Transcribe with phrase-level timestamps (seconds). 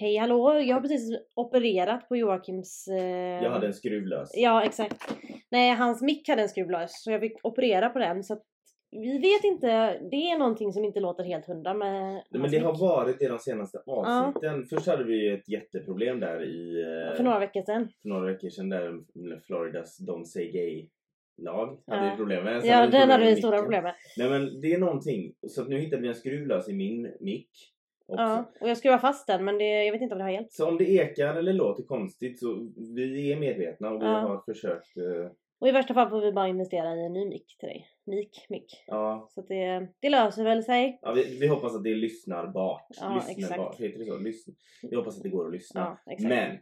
[0.00, 2.88] Hej hallå, jag har precis opererat på Joakims...
[2.88, 3.42] Eh...
[3.44, 4.30] Jag hade en skruvlös.
[4.34, 5.14] Ja exakt.
[5.50, 8.42] Nej hans mick hade en skruvlös så jag fick operera på den så att
[8.90, 9.66] vi vet inte,
[10.10, 12.62] det är någonting som inte låter helt hundra med Nej, men det mick.
[12.62, 14.64] har varit i de senaste avsnitten.
[14.66, 16.80] Först hade vi ett jätteproblem där i...
[17.10, 17.88] eh, För några veckor sedan.
[18.02, 18.92] för några veckor sedan där
[19.46, 20.88] Floridas Don't Say Gay
[21.42, 22.16] lag hade Ja.
[22.16, 22.60] problem med.
[22.60, 23.94] Sen Ja vi den hade vi stora problem med.
[24.16, 25.34] Nej men det är någonting.
[25.48, 27.50] Så att nu hittade vi en skruvlös i min mick.
[28.08, 28.22] Också.
[28.22, 30.52] Ja, och jag skruvar fast den men det, jag vet inte om det har hjälpt.
[30.52, 34.10] Så om det ekar eller låter konstigt så vi är medvetna och vi Ja.
[34.20, 34.96] har försökt.
[34.96, 35.30] eh,
[35.60, 37.86] Och i värsta fall får vi bara investera i en ny mick till dig.
[38.06, 38.84] Mic, mick.
[38.86, 40.98] ja, Så det, det löser väl sig.
[41.02, 42.86] ja vi, vi hoppas att det är lyssnarbart.
[43.00, 43.66] Ja, lyssnarbart.
[43.74, 43.80] exakt.
[43.80, 44.18] Heter det så?
[44.18, 44.50] Lyssn
[44.82, 45.80] vi hoppas att det går att lyssna.
[46.06, 46.28] Ja, exakt.
[46.28, 46.56] Men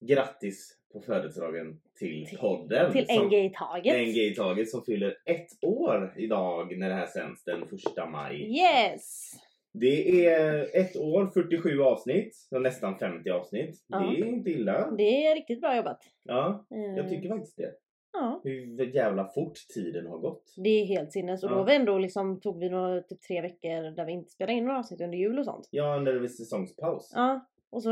[0.00, 2.92] grattis på födelsedagen till, Till- podden.
[2.92, 3.94] Till en gay taget.
[3.94, 8.58] En gay taget som fyller ett år idag när det här sänds den första maj.
[8.58, 9.32] Yes!
[9.80, 13.84] Det är ett år, 47 avsnitt, nästan 50 avsnitt.
[13.86, 13.98] Ja.
[13.98, 14.90] Det är inte illa.
[14.90, 15.98] Det är riktigt bra jobbat.
[16.24, 17.72] Ja, Eh, jag tycker faktiskt det.
[18.12, 18.40] Ja.
[18.44, 20.54] Hur jävla fort tiden har gått.
[20.56, 21.44] Det är helt sinnes.
[21.44, 21.54] Och Ja.
[21.54, 24.64] då vi ändå liksom, tog vi några, typ tre veckor där vi inte spelade in
[24.64, 25.68] några avsnitt under jul och sånt.
[25.70, 27.12] Ja, när det var säsongspaus.
[27.14, 27.46] Ja.
[27.70, 27.90] Och så,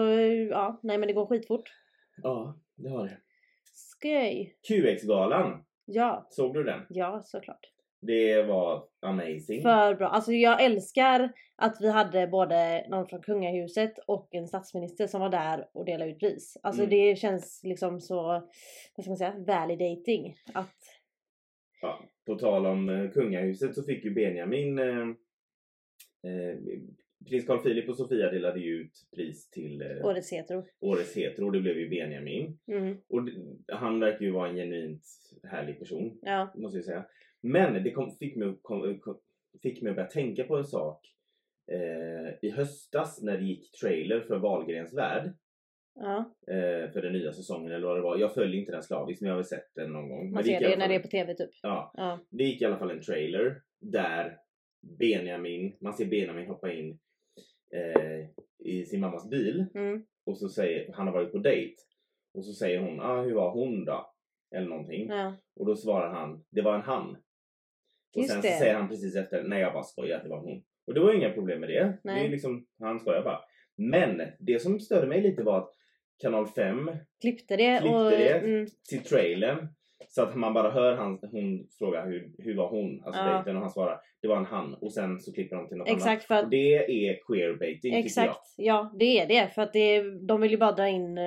[0.50, 1.68] ja, nej men det går skitfort.
[2.22, 3.16] Ja, det har det.
[3.72, 4.56] Skoj!
[4.68, 6.80] QX-galan, Ja, såg du den?
[6.88, 7.70] ja såklart.
[8.06, 9.62] Det var amazing.
[9.62, 10.08] För bra.
[10.08, 15.28] Alltså jag älskar att vi hade både någon från kungahuset och en statsminister som var
[15.30, 16.56] där och delade ut pris.
[16.62, 16.90] Alltså Mm.
[16.90, 18.22] det känns liksom så,
[18.96, 20.34] vad ska man säga, validating.
[20.54, 20.74] Att,
[21.80, 25.08] Ja, på tal om eh, kungahuset så fick ju Benjamin eh,
[26.30, 26.58] eh,
[27.28, 30.64] Prins Carl Philip och Sofia delade ju ut pris till eh, årets hetero.
[30.80, 32.58] årets hetero det blev ju Benjamin.
[32.68, 33.28] Mm, Och
[33.76, 35.02] han verkar ju vara en genuint
[35.50, 36.52] härlig person, ja.
[36.56, 37.06] måste jag säga.
[37.44, 39.18] Men det kom, fick, mig, kom, kom,
[39.62, 41.00] fick mig att börja tänka på en sak.
[41.72, 45.32] Eh, I höstas när det gick trailer för Wahlgrens värld,
[45.94, 46.18] ja.
[46.46, 48.16] eh, för den nya säsongen eller vad det var.
[48.18, 50.30] Jag följer inte den slaviskt men jag har väl sett den någon gång.
[50.32, 51.50] Man ser alla det när det är på TV typ.
[51.62, 52.18] Ja, Ja.
[52.30, 54.38] det gick i alla fall en trailer där
[54.98, 56.98] Benjamin, man ser Benjamin hoppa in
[57.72, 58.26] eh,
[58.58, 60.04] i sin mammas bil Mm.
[60.26, 61.74] och så säger han har varit på dejt
[62.34, 64.10] och så säger hon ah, hur var hon då?
[64.54, 65.08] Eller någonting.
[65.08, 65.36] ja.
[65.56, 67.16] Och då svarar han det var en han.
[68.16, 68.48] Och sen det.
[68.52, 70.62] så säger han precis efter nej jag bara skojar det var hon.
[70.86, 71.84] Och det var inga problem med det.
[71.84, 72.26] det Nej.
[72.26, 73.40] är liksom, han skojar bara.
[73.76, 75.70] Men det som störde mig lite var att
[76.22, 78.10] Kanal 5 Klippte det Klippte och...
[78.10, 78.38] det.
[78.38, 79.68] Mm, till trailern.
[80.14, 83.02] Så att man bara hör han, hon fråga hur, hur var hon?
[83.04, 83.34] Alltså Ja.
[83.34, 85.88] dejten och han svarar det var en han och sen så klipper de till något
[85.88, 85.96] annat.
[85.98, 86.50] exakt för Och att...
[86.50, 88.04] det är queerbaiting tycker jag.
[88.04, 89.54] Exakt, ja det är det.
[89.54, 91.24] För att det, de vill ju bara dra in eh,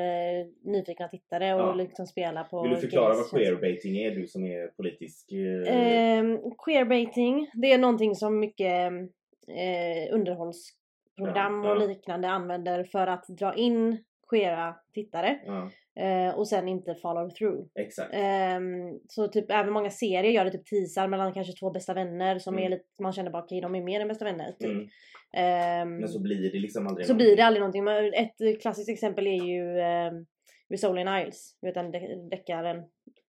[0.64, 1.74] nyfikna tittare och Ja.
[1.74, 2.64] liksom spela på...
[2.64, 4.12] Vill du förklara vad queerbaiting är?
[4.12, 5.32] Du som är politisk...
[5.32, 6.24] Eh, Eh,
[6.66, 8.92] queerbaiting, det är någonting som mycket
[9.48, 15.40] eh, underhållsprogram Ja, och liknande använder för att dra in queera tittare
[16.00, 17.68] eh, och sen inte follow through.
[17.80, 18.10] exakt.
[18.14, 22.40] Ehm, så typ även många serier gör det typ teasar mellan kanske två bästa vänner
[22.40, 22.66] som Mm.
[22.66, 24.52] är lite, man känner bara okej de är mer än bästa vänner.
[24.52, 24.70] Typ.
[24.70, 24.88] Mm.
[25.34, 27.28] Ehm, Men så blir det liksom aldrig så någonting.
[27.28, 27.84] blir det aldrig någonting.
[27.84, 29.62] Men ett klassiskt exempel är ju
[30.18, 30.26] um,
[30.70, 31.58] Rizzoli Isles.
[31.62, 32.78] Du vet den de- deckaren.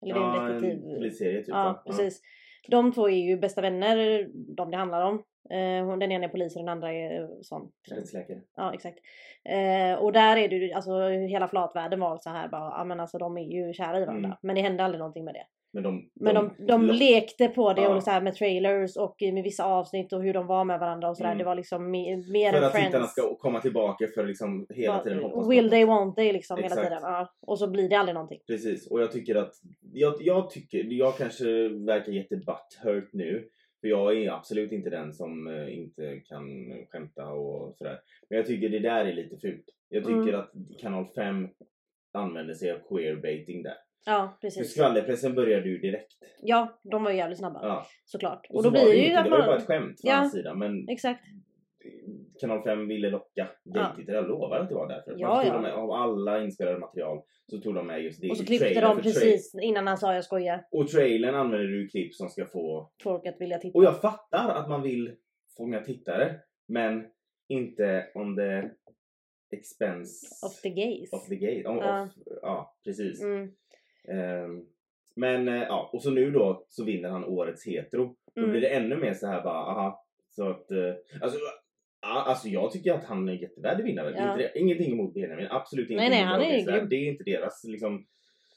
[0.02, 0.82] Eller det är Ja, en en detektiv.
[0.96, 1.48] polisserie typ.
[1.48, 1.82] Ja, va?
[1.86, 2.20] precis.
[2.68, 5.22] De två är ju bästa vänner, de det handlar om.
[5.50, 7.70] Eh, den ena är polis och den andra är eh, sån.
[7.88, 8.38] Ja, rättsläkare.
[8.56, 8.98] Ja, exakt.
[9.44, 13.00] Eh, och där är det ju, alltså hela flatvärlden var så här bara, ja men
[13.00, 14.26] alltså de är ju kära i varandra.
[14.26, 14.38] Mm.
[14.42, 15.44] Men det hände aldrig någonting med det.
[15.72, 16.10] Men de...
[16.20, 17.96] Men de, de, lo- lekte på det Ja.
[17.96, 21.08] och så här med trailers och med vissa avsnitt och hur de var med varandra
[21.08, 21.30] och sådär.
[21.30, 21.38] Mm.
[21.38, 22.86] Det var liksom mer, mer För att friends.
[22.88, 26.56] tittarna ska komma tillbaka för liksom hela Bara, tiden hoppas Will they, want they liksom
[26.56, 26.86] hela Exakt.
[26.88, 26.98] tiden.
[27.02, 27.28] Ja.
[27.46, 28.38] Och så blir det aldrig någonting.
[28.46, 29.52] Precis, och jag tycker att
[29.92, 33.48] jag, jag tycker, jag kanske verkar jätte butthurt nu.
[33.80, 36.46] För jag är absolut inte den som eh, inte kan
[36.90, 38.00] skämta och sådär.
[38.28, 39.64] Men jag tycker det där är lite fult.
[39.88, 40.40] Jag tycker Mm.
[40.40, 40.50] att
[40.80, 41.48] kanal 5
[42.12, 43.74] använder sig av queerbaiting där.
[44.06, 44.72] Ja, För precis.
[44.72, 46.12] skvallerpressen började ju direkt.
[46.42, 47.60] Ja, de var ju jävligt snabba.
[47.62, 47.86] Ja.
[48.04, 48.46] Såklart.
[48.50, 49.58] Och, Och, så då blir det ju att det var ju bara man...
[49.60, 50.16] ett skämt från Ja.
[50.16, 50.54] hans sida.
[50.54, 51.24] Men Exakt.
[52.40, 54.16] Kanal 5 ville locka gaytittare.
[54.16, 55.14] Jag lovar att det var därför.
[55.16, 55.60] Ja, ja.
[55.60, 59.00] med, av alla inspelade material så tog de med just det Och så klippte de
[59.00, 60.64] precis innan han sa jag skojar.
[60.70, 63.78] Och trailern använder du klipp som ska få Folk att vilja titta.
[63.78, 65.14] Och jag fattar att man vill
[65.56, 66.36] fånga tittare,
[66.68, 67.04] men
[67.48, 68.62] inte on the
[69.56, 71.12] expense Of the gays.
[71.12, 71.64] of the gay.
[71.64, 72.02] Om, Ja.
[72.02, 72.10] Of,
[72.42, 73.22] ja, precis.
[73.22, 73.48] Mm.
[74.08, 74.64] Ehm,
[75.16, 78.14] men eh, ja, och så nu då så vinner han årets hetero.
[78.34, 78.50] Då Mm.
[78.50, 80.04] blir det ännu mer så här bara, aha.
[80.30, 81.50] Så att, eh, alltså, ja,
[82.00, 84.14] alltså jag tycker att han är jättevärdig vinnare.
[84.16, 84.32] Ja.
[84.32, 86.32] Inte Ingenting emot Benjamin, absolut Nej, ingenting nej, emot
[86.66, 86.88] han är grym.
[86.88, 88.06] Det är inte deras liksom,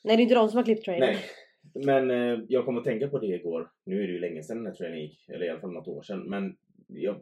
[0.03, 1.09] Nej det är inte de som har klippt trailern.
[1.09, 1.85] Nej.
[1.85, 3.69] Men eh, jag kom att tänka på det igår.
[3.85, 5.29] Nu är det ju länge sedan den här trailern gick.
[5.29, 6.29] Eller i alla fall något år sedan.
[6.29, 6.55] Men
[6.87, 7.15] jag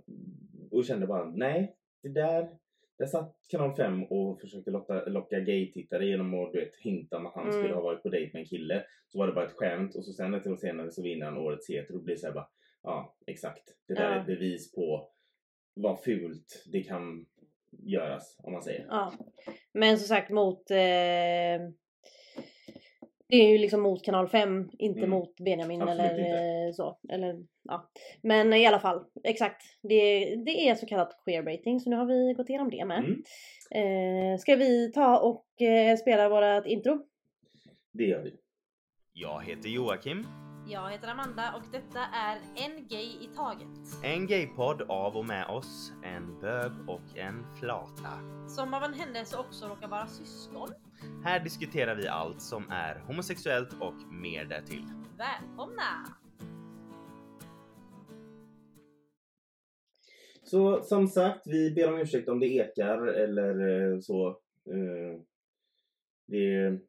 [0.71, 1.75] och kände bara, nej.
[2.03, 2.49] Det där,
[2.97, 7.25] Där satt kanal 5 och försökte locka, locka gay-tittare genom att du vet, hinta om
[7.25, 7.53] att han Mm.
[7.61, 8.83] skulle ha varit på dejt med en kille.
[9.07, 11.37] Så var det bara ett skämt och så sen ett år senare så vinner han
[11.37, 12.47] årets hetero och blir såhär bara
[12.83, 13.63] Ja, exakt.
[13.87, 14.09] Det där Ja.
[14.09, 15.09] är ett bevis på
[15.81, 17.25] vad fult det kan
[17.71, 18.85] göras om man säger.
[18.89, 19.13] Ja.
[19.73, 20.77] Men som sagt mot eh,
[23.31, 25.09] Det är ju liksom mot kanal 5, inte Mm.
[25.09, 26.37] mot Benjamin Absolut eller inte.
[26.67, 26.99] eh, så.
[27.09, 27.89] Eller, ja.
[28.21, 29.61] Men i alla fall, exakt.
[29.81, 32.99] Det, det är så kallat queerbaiting så nu har vi gått igenom det med.
[32.99, 33.23] Mm.
[34.33, 37.05] Eh, ska vi ta och eh, spela vårat intro?
[37.91, 38.35] Det gör vi.
[39.13, 40.25] Jag heter Joakim.
[40.71, 44.03] Jag heter Amanda och detta är En Gay i Taget.
[44.03, 48.09] En gaypodd av och med oss, en bög och en flata.
[48.47, 50.69] Som av en händelse också råkar vara syskon.
[51.23, 54.85] Här diskuterar vi allt som är homosexuellt och mer därtill.
[55.17, 56.15] Välkomna!
[60.43, 64.27] Så som sagt, vi ber om ursäkt om det ekar eller eh, så.
[64.65, 65.21] Eh,
[66.25, 66.79] Det,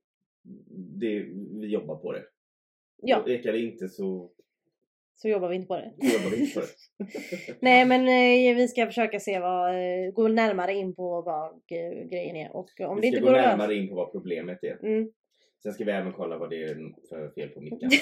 [1.01, 1.21] det,
[1.61, 2.25] vi jobbar på det.
[3.03, 4.31] Ja, ekar det inte så
[5.15, 5.93] så jobbar vi inte på det.
[5.99, 7.57] jobbar vi inte på det.
[7.61, 12.09] Nej men eh, vi ska försöka se vad, eh, gå närmare in på vad eh,
[12.11, 13.57] grejen är och om det vi inte ska går gå att lösa.
[13.57, 14.85] närmare in på vad problemet är.
[14.87, 15.11] Mm.
[15.63, 16.77] Sen ska vi även kolla vad det är
[17.09, 17.91] för fel på micken.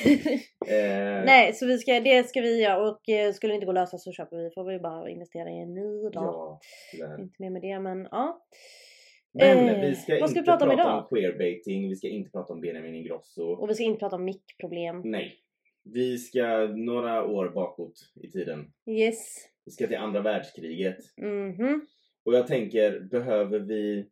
[0.68, 3.72] Eh, Nej, så vi ska, det ska vi göra och eh, skulle det inte gå
[3.72, 4.50] att lösa så köper vi.
[4.50, 6.24] Får vi bara investera i en ny dag.
[6.24, 6.60] Ja,
[6.92, 7.20] tyvärr.
[7.20, 8.46] Inte mer med det men ja.
[9.32, 11.08] Men Eh, vi ska inte prata om idag?
[11.08, 13.42] queerbaiting, vi ska inte prata om Benjamin Ingrosso.
[13.42, 15.00] Och vi ska inte prata om mickproblem.
[15.04, 15.34] Nej.
[15.84, 16.46] Vi ska
[16.76, 18.72] några år bakåt i tiden.
[18.86, 19.36] Yes.
[19.64, 20.98] Vi ska till andra världskriget.
[21.16, 21.86] Mhm.
[22.24, 24.08] Och jag tänker, behöver vi...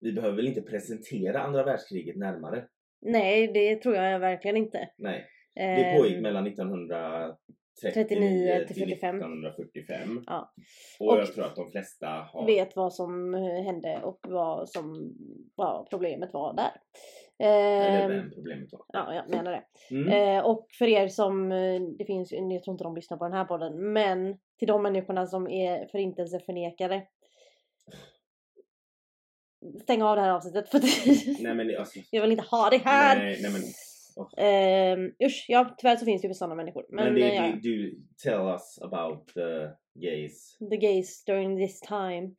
[0.00, 2.64] Vi behöver väl inte presentera andra världskriget närmare?
[3.00, 4.88] Nej, det tror jag verkligen inte.
[4.98, 5.26] Nej.
[5.54, 7.36] Det Ehm, pågick mellan 1939
[7.82, 9.16] 39 till till 45.
[9.16, 10.24] 1945.
[10.26, 10.52] Ja.
[11.00, 12.46] Och, Och jag tror att de flesta har...
[12.46, 15.14] Vet vad som eh, hände och vad som
[15.54, 16.70] vad problemet var där.
[17.38, 18.84] Eller Ehm, vem problemet var.
[18.88, 19.94] Ja, jag menar det.
[19.94, 20.08] Mm.
[20.38, 23.24] Eh, och för er som, eh, det finns ju- jag tror inte de lyssnar på
[23.24, 27.02] den här podden, men till de människorna som är förintelseförnekare.
[29.82, 30.80] Stäng av det här avsnittet för
[31.42, 31.98] Nej men alltså...
[32.10, 33.18] jag vill inte ha det här.
[33.18, 33.60] Nej, nej men...
[34.36, 36.86] Ehm, usch, ja tyvärr så finns det ju sådana människor.
[36.88, 40.56] Men, Men, det, eh, ja, du, du, tell us about the gays.
[40.70, 42.34] the gays during this time.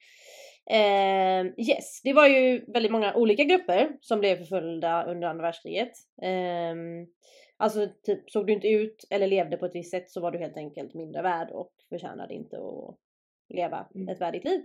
[0.71, 5.91] Ehm, yes, det var ju väldigt många olika grupper som blev förföljda under andra världskriget.
[6.21, 7.07] Ehm,
[7.57, 10.39] alltså typ såg du inte ut eller levde på ett visst sätt så var du
[10.39, 12.97] helt enkelt mindre värd och förtjänade inte att
[13.49, 14.07] leva Mm.
[14.09, 14.61] ett värdigt liv.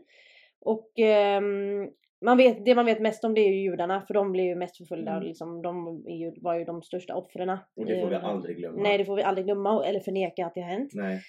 [0.60, 1.90] Och ehm,
[2.24, 4.54] man vet, det man vet mest om det är ju judarna för de blev ju
[4.54, 5.22] mest förföljda Mm.
[5.22, 7.48] och liksom, de ju, var ju de största offren.
[7.76, 8.82] Och det får vi aldrig glömma.
[8.82, 10.90] Nej det får vi aldrig glömma eller förneka att det har hänt.
[10.94, 11.20] Nej.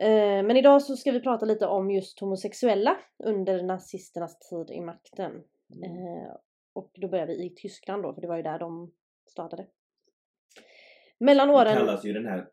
[0.00, 4.80] Eh, Men idag så ska vi prata lite om just homosexuella under nazisternas tid i
[4.80, 5.30] makten.
[5.74, 5.84] Mm.
[6.06, 6.30] Eh,
[6.72, 8.92] Och då börjar vi i Tyskland då, för det var ju där de
[9.30, 9.66] startade.
[11.20, 11.76] Mellan Det åren...
[11.76, 12.46] kallas ju den här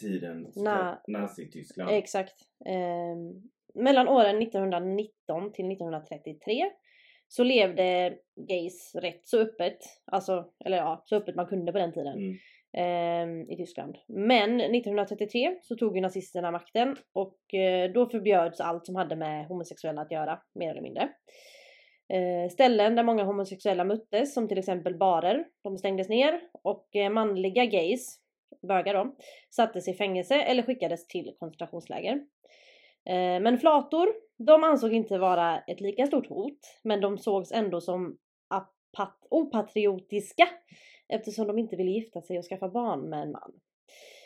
[0.00, 1.90] tiden Na- Nazityskland.
[1.90, 2.34] Exakt.
[2.66, 3.16] Eh,
[3.74, 6.70] mellan åren 1919 till 1933
[7.28, 8.16] så levde
[8.48, 12.18] gays rätt så öppet, alltså, eller ja, så öppet man kunde på den tiden.
[12.18, 12.36] Mm.
[12.76, 13.96] eh, i Tyskland.
[14.06, 19.46] Men 1933 så tog ju nazisterna makten och eh, då förbjöds allt som hade med
[19.46, 21.08] homosexuella att göra, mer eller mindre.
[22.08, 27.10] Eh, ställen där många homosexuella möttes, som till exempel barer, de stängdes ner och eh,
[27.10, 28.18] manliga gays,
[28.68, 29.16] bögar då,
[29.50, 32.12] sattes i fängelse eller skickades till koncentrationsläger.
[33.08, 37.80] Eh, men flator, de ansåg inte vara ett lika stort hot, men de sågs ändå
[37.80, 40.48] som apat- opatriotiska
[41.08, 43.52] eftersom de inte ville gifta sig och skaffa barn med en man.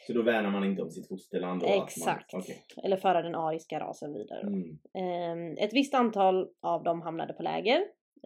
[0.07, 1.63] Så då värnar man inte om sitt fosterland?
[1.67, 2.33] Exakt.
[2.33, 2.65] Man, okej.
[2.85, 4.41] Eller föra den ariska rasen vidare.
[4.41, 4.79] mm.
[4.95, 7.77] Ehm, ett visst antal av dem hamnade på läger,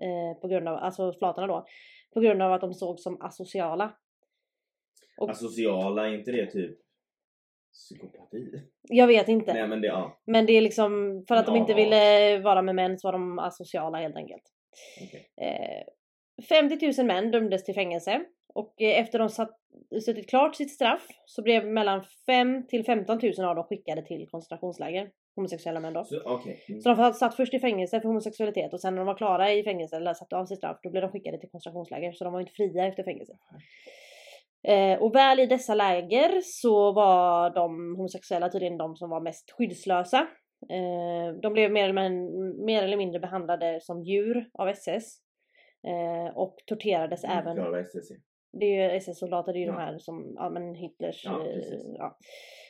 [0.00, 1.66] eh, på grund av, alltså flatorna då,
[2.14, 3.92] på grund av att de sågs som asociala.
[5.18, 6.78] Och- Asociala, är inte det typ
[7.74, 8.50] psykopati?
[8.88, 9.52] Jag vet inte.
[9.52, 10.20] Nej men det, ja.
[10.26, 11.76] Men det är liksom för att de inte Ja.
[11.76, 14.42] ville vara med män så var de asociala helt enkelt.
[15.42, 15.84] Eh,
[16.48, 19.50] 50 000 män dömdes till fängelse och eh, efter de satt,
[20.04, 24.28] suttit klart sitt straff så blev mellan 5 till 15 000 av dem skickade till
[24.30, 25.10] koncentrationsläger.
[25.36, 26.04] Homosexuella män då.
[26.04, 26.60] Så okej.
[26.68, 26.80] Mm.
[26.80, 29.64] Så de satt först i fängelse för homosexualitet och sen när de var klara i
[29.64, 32.40] fängelse eller satt av sitt straff då blev de skickade till koncentrationsläger så de var
[32.40, 33.32] inte fria efter fängelse.
[34.68, 39.50] Eh, och väl i dessa läger så var de homosexuella tydligen de som var mest
[39.50, 40.18] skyddslösa.
[40.70, 45.04] Eh, de blev mer eller, mindre, mer eller mindre behandlade som djur av SS.
[45.86, 47.56] Eh, och torterades Mm, även.
[48.60, 49.72] Det är ju SS-soldater, det är ju Ja.
[49.72, 51.46] de här som, ja men Hitlers, Ja,
[51.98, 52.16] ja,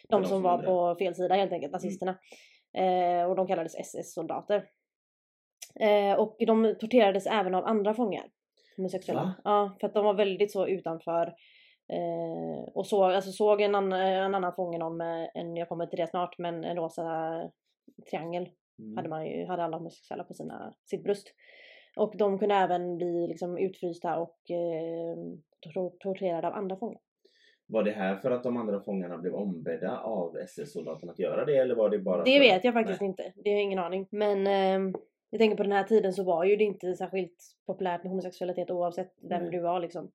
[0.08, 2.18] de de som var på fel sida helt enkelt, nazisterna.
[2.78, 4.64] Eh, och de kallades SS-soldater.
[6.18, 8.24] Och de torterades även av andra fångar.
[8.76, 9.22] Homosexuella.
[9.22, 9.34] Va?
[9.44, 11.34] Ja, för att de var väldigt så utanför.
[11.92, 15.86] Eh, och såg, alltså såg en, annan, en annan fånge någon med en, jag kommer
[15.86, 17.02] till det snart, men en rosa
[18.10, 18.48] triangel
[18.78, 18.96] Mm.
[18.96, 21.34] hade man ju, hade alla homosexuella på sina, sitt bröst.
[21.96, 25.16] Och de kunde även bli liksom utfrysta och eh,
[25.74, 27.00] tor- torterade av andra fångar.
[27.66, 31.56] Var det här för att de andra fångarna blev ombedda av SS-soldaterna att göra det
[31.56, 32.40] eller var det bara Det för...
[32.40, 33.32] vet jag faktiskt inte.
[33.36, 34.08] Det har jag ingen aning.
[34.10, 34.92] Men eh,
[35.30, 37.36] jag tänker på den här tiden så var ju det inte särskilt
[37.66, 39.50] populärt med homosexualitet oavsett vem Nej.
[39.50, 40.10] du var liksom.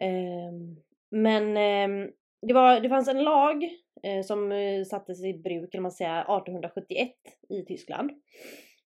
[0.00, 0.76] Ehm,
[1.10, 2.10] men ehm,
[2.46, 3.64] det, var, det fanns en lag
[4.02, 7.10] eh, som eh, sattes i bruk, eller man säga, 1871
[7.48, 8.10] i Tyskland.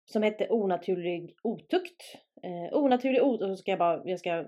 [0.04, 2.02] Som hette onaturlig otukt.
[2.42, 4.44] Eh, onaturlig otukt, och så ska jag bara, jag ska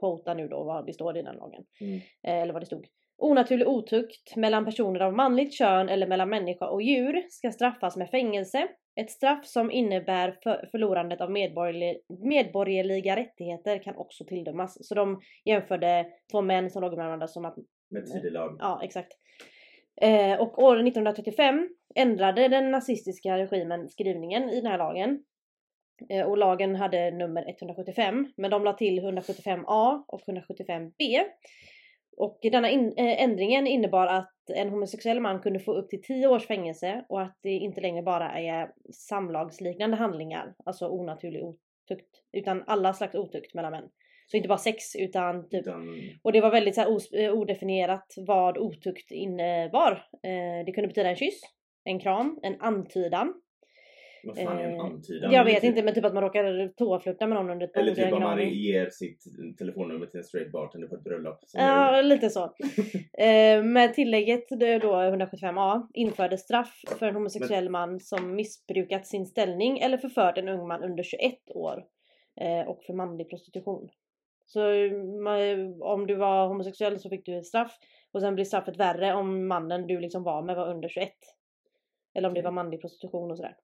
[0.00, 1.64] quota nu då vad det står i den lagen.
[1.80, 2.00] Mm.
[2.22, 2.86] Eller vad det stod.
[3.20, 8.10] Onaturlig otukt mellan personer av manligt kön eller mellan människa och djur ska straffas med
[8.10, 8.68] fängelse.
[9.00, 14.88] Ett straff som innebär för förlorandet av medborgerlig, medborgerliga rättigheter kan också tildömas.
[14.88, 17.56] Så de jämförde två män som låg med varandra som att
[17.90, 18.56] Med tidelag.
[18.58, 19.12] Ja, exakt.
[20.00, 25.24] Eh, och år 1935 ändrade den nazistiska regimen skrivningen i den här lagen.
[26.08, 31.24] Eh, och lagen hade nummer 175, men de la till 175A och 175B.
[32.20, 36.28] Och denna in, eh, ändringen innebar att en homosexuell man kunde få upp till 10
[36.28, 42.64] års fängelse och att det inte längre bara är samlagsliknande handlingar, alltså onaturlig otukt, utan
[42.66, 43.88] alla slags otukt mellan män.
[44.26, 45.66] Så inte bara sex utan typ
[46.22, 49.92] och det var väldigt så här, eh, odefinierat vad otukt innebar.
[50.22, 51.40] Eh, det kunde betyda en kyss,
[51.84, 53.34] en kram, en antydan.
[54.24, 55.32] Vad fan är en Eh, antydan?
[55.32, 57.82] Jag vet typ- inte men typ att man råkar toaflirta med någon under ett bord.
[57.82, 59.24] Eller typ ingen man ger sitt
[59.58, 61.38] telefonnummer till en straight bartender på ett bröllop.
[61.46, 62.54] som är- Ja, lite så.
[63.18, 64.48] Eh, med tillägget
[64.82, 70.48] då 175a infördes straff för en homosexuell man som missbrukat sin ställning eller förfört en
[70.48, 71.84] ung man under 21 år.
[72.40, 73.88] Eh, och för manlig prostitution.
[74.46, 74.60] Så
[75.80, 77.78] om du var homosexuell så fick du ett straff
[78.12, 81.12] och sen blir straffet värre om mannen du liksom var med var under 21.
[82.14, 83.56] Eller om det var manlig prostitution och sådär.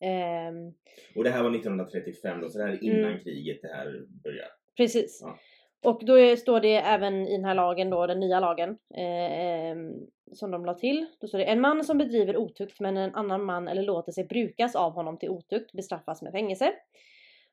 [0.00, 0.72] Ehm,
[1.16, 3.20] Och det här var 1935 då, så det här är innan Mm.
[3.20, 4.48] kriget det här börjar.
[4.76, 5.20] Precis.
[5.22, 5.38] Ja.
[5.90, 9.76] Och då är- står det även i den här lagen då, den nya lagen, eh,
[10.32, 11.06] som de la till.
[11.20, 14.24] Då står det en man som bedriver otukt men en annan man eller låter sig
[14.24, 16.72] brukas av honom till otukt bestraffas med fängelse.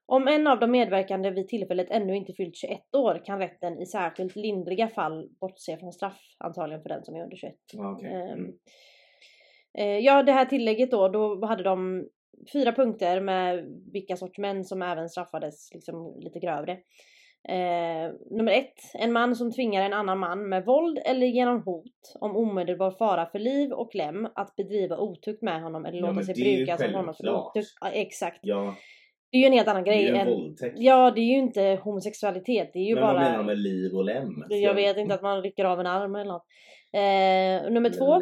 [0.05, 3.85] Om en av de medverkande vid tillfället ännu inte fyllt 21 år kan rätten i
[3.85, 7.55] särskilt lindriga fall bortse från straff, antagligen för den som är under 21.
[7.73, 8.09] Ja, okej.
[8.11, 8.53] Ehm, Mm.
[9.77, 12.07] eh, ja, det här tillägget då, då hade de
[12.53, 16.77] fyra punkter med vilka sorts män som även straffades liksom lite grövre.
[17.49, 22.15] Eh, nummer ett, en man som tvingar en annan man med våld eller genom hot
[22.19, 26.23] om omedelbar fara för liv och lem att bedriva otukt med honom eller låta men
[26.25, 27.67] sig det brukas av honom för otukt.
[27.81, 28.39] Ja, exakt.
[28.41, 28.75] Ja,
[29.31, 30.03] Det är ju en helt annan det grej.
[30.05, 30.75] är ju en än, våldtäkt.
[30.77, 32.69] ja, det är ju inte homosexualitet.
[32.73, 33.13] Det är ju Men bara...
[33.13, 34.43] vad menar med liv och lem?
[34.49, 36.45] Jag vet inte att man rycker av en arm eller något.
[36.91, 38.21] Eh, nummer två.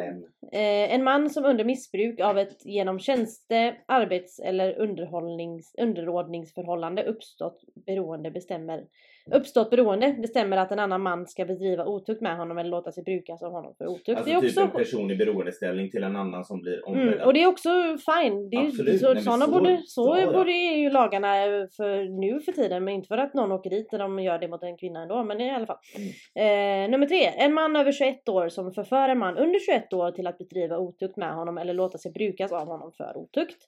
[0.52, 7.64] Eh, en man som under missbruk av ett genom tjänste, arbets eller underhållnings, underordningsförhållande uppstått
[7.86, 8.84] beroende bestämmer
[9.32, 13.02] uppstått beroende bestämmer att en annan man ska bedriva otukt med honom eller låta sig
[13.02, 14.08] brukas av honom för otukt.
[14.08, 17.08] Alltså det är typ också en person i beroendeställning till en annan som blir ombedd
[17.08, 17.68] Mm, och det är också
[18.06, 18.50] fine.
[18.50, 20.32] Det är, Absolut, så, nej, såna så- borde, så så, ja.
[20.32, 21.28] borde ju lagarna
[21.76, 24.48] för nu för tiden, men inte för att någon åker dit när de gör det
[24.48, 25.78] mot en kvinna ändå, men i alla fall.
[25.96, 26.84] Mm.
[26.84, 30.10] Eh, nummer tre, en man över 21 år som förför en man under 21 år
[30.10, 33.58] till att bedriva otukt med honom eller låta sig brukas av honom för otukt.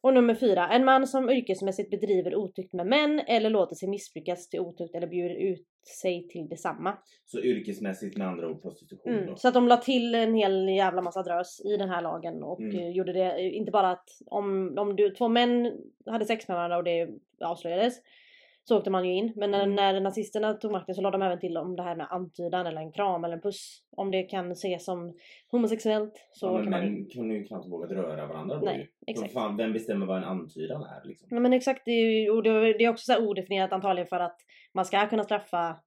[0.00, 4.48] Och nummer fyra, en man som yrkesmässigt bedriver otukt med män eller låter sig missbrukas
[4.48, 5.66] till otukt eller bjuder ut
[6.02, 6.98] sig till detsamma.
[7.24, 9.26] Så yrkesmässigt med andra ord prostitution Mm.
[9.26, 9.36] då.
[9.36, 12.60] Så att de la till en hel jävla massa drös i den här lagen och
[12.60, 12.76] Mm.
[12.78, 15.72] eh, gjorde det, eh, inte bara att om, om du, två män
[16.06, 17.08] hade sex med varandra och det
[17.44, 17.94] avslöjades
[18.68, 19.32] så åkte man ju in.
[19.36, 19.74] Men när, Mm.
[19.74, 22.80] när nazisterna tog makten så la de även till om det här med antydan eller
[22.80, 23.82] en kram eller en puss.
[23.90, 25.14] Om det kan ses som
[25.50, 28.78] homosexuellt så ja, men kan man män kan ju knappt våga röra varandra då Nej,
[28.78, 29.12] ju.
[29.12, 29.32] exakt.
[29.32, 31.28] Fan, vem bestämmer vad en antydan är liksom?
[31.30, 34.36] Ja men exakt, det är, ju- och det, är också så odefinierat antagligen för att
[34.74, 35.80] man ska kunna straffa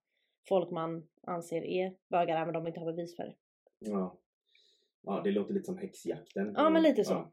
[0.50, 3.34] folk man anser är bögar även om de inte har bevis för det.
[3.80, 4.18] Ja.
[5.04, 6.54] Ja, det låter lite som häxjakten.
[6.58, 7.14] Ja, men lite så.
[7.14, 7.32] Ja.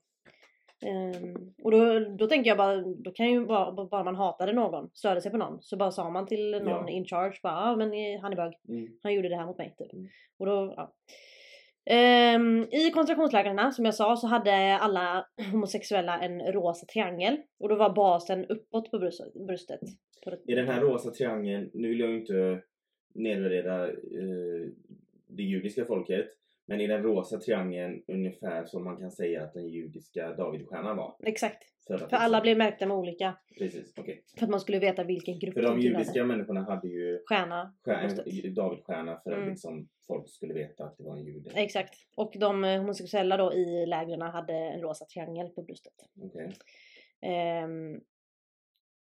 [0.86, 4.90] Ehm, och då, då tänker jag bara, då kan ju bara, bara man hatade någon,
[4.94, 6.90] störde sig på någon, så bara sa man till någon Ja.
[6.90, 8.88] in charge bara, ja men eh, han är bög, Mm.
[9.02, 9.92] han gjorde det här mot mig typ.
[9.92, 10.08] Mm.
[10.38, 10.94] Och då, ja.
[11.90, 17.76] Ehm, I koncentrationslägren som jag sa så hade alla homosexuella en rosa triangel och då
[17.76, 19.80] var basen uppåt på bröstet.
[20.46, 22.62] I den här rosa triangeln, nu vill jag ju inte
[23.14, 24.68] nedvärdera eh,
[25.26, 26.26] det judiska folket,
[26.68, 31.16] Men i den rosa triangeln ungefär som man kan säga att den judiska Davidstjärnan var.
[31.24, 31.64] Exakt.
[31.86, 33.36] För, För liksom- alla blev märkta med olika.
[33.58, 34.22] Precis, okej.
[34.38, 37.74] För att man skulle veta vilken grupp För de judiska människorna hade ju Stjärna.
[37.84, 39.48] stjär- Davidstjärna för att Mm.
[39.50, 41.50] liksom folk skulle veta att det var en jude.
[41.54, 41.94] Exakt.
[42.16, 45.92] Och de eh, homosexuella då i lägren hade en rosa triangel på bröstet.
[46.22, 46.52] Okej.
[47.22, 48.00] Ehm,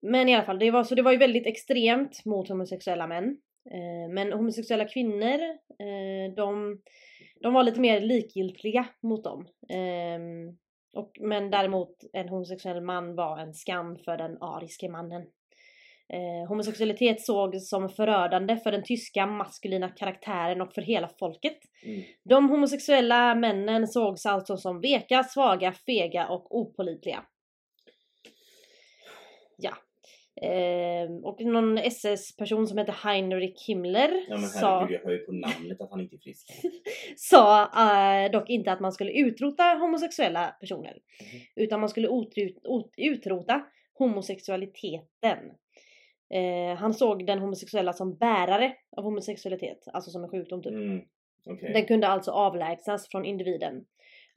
[0.02, 3.36] men i alla fall, det var, så det var ju väldigt extremt mot homosexuella män.
[3.70, 5.40] Ehm, men homosexuella kvinnor,
[5.78, 6.80] eh, de,
[7.46, 9.48] de var lite mer likgiltiga mot dem.
[9.68, 10.56] Ehm,
[10.92, 15.22] och, men däremot en homosexuell man var en skam för den ariske mannen.
[16.12, 21.58] Eh, homosexualitet sågs som förödande för den tyska maskulina karaktären och för hela folket.
[21.82, 22.02] Mm.
[22.24, 27.22] De homosexuella männen sågs alltså som veka, svaga, fega och opålitliga.
[29.56, 29.72] Ja.
[30.42, 35.18] Ehm, och någon SS-person som heter Heinrich Himmler Ja men sa, herregud, jag hör ju
[35.18, 36.50] på namnet att han inte är frisk.
[37.16, 40.98] sa eh, dock inte att man skulle utrota homosexuella personer.
[41.20, 41.40] Mhm.
[41.56, 43.62] Utan man skulle utrot, ut, utrota
[43.98, 45.38] homosexualiteten.
[46.34, 50.72] Eh, han såg den homosexuella som bärare av homosexualitet, alltså som en sjukdom typ.
[50.72, 51.00] Mm.
[51.46, 51.72] okej.
[51.72, 53.84] Den kunde alltså avlägsnas från individen.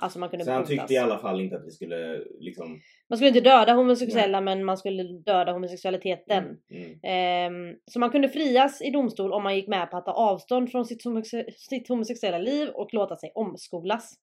[0.02, 2.80] Alltså man kunde Så han tyckte i alla fall inte att vi skulle liksom...
[3.10, 6.58] Man skulle inte döda homosexuella men man skulle döda homosexualiteten.
[6.72, 7.00] Mm.
[7.04, 10.72] Ehm, så man kunde frias i domstol om man gick med på att ta avstånd
[10.72, 14.14] från sitt, homosex- sitt homosexuella liv och låta sig omskolas.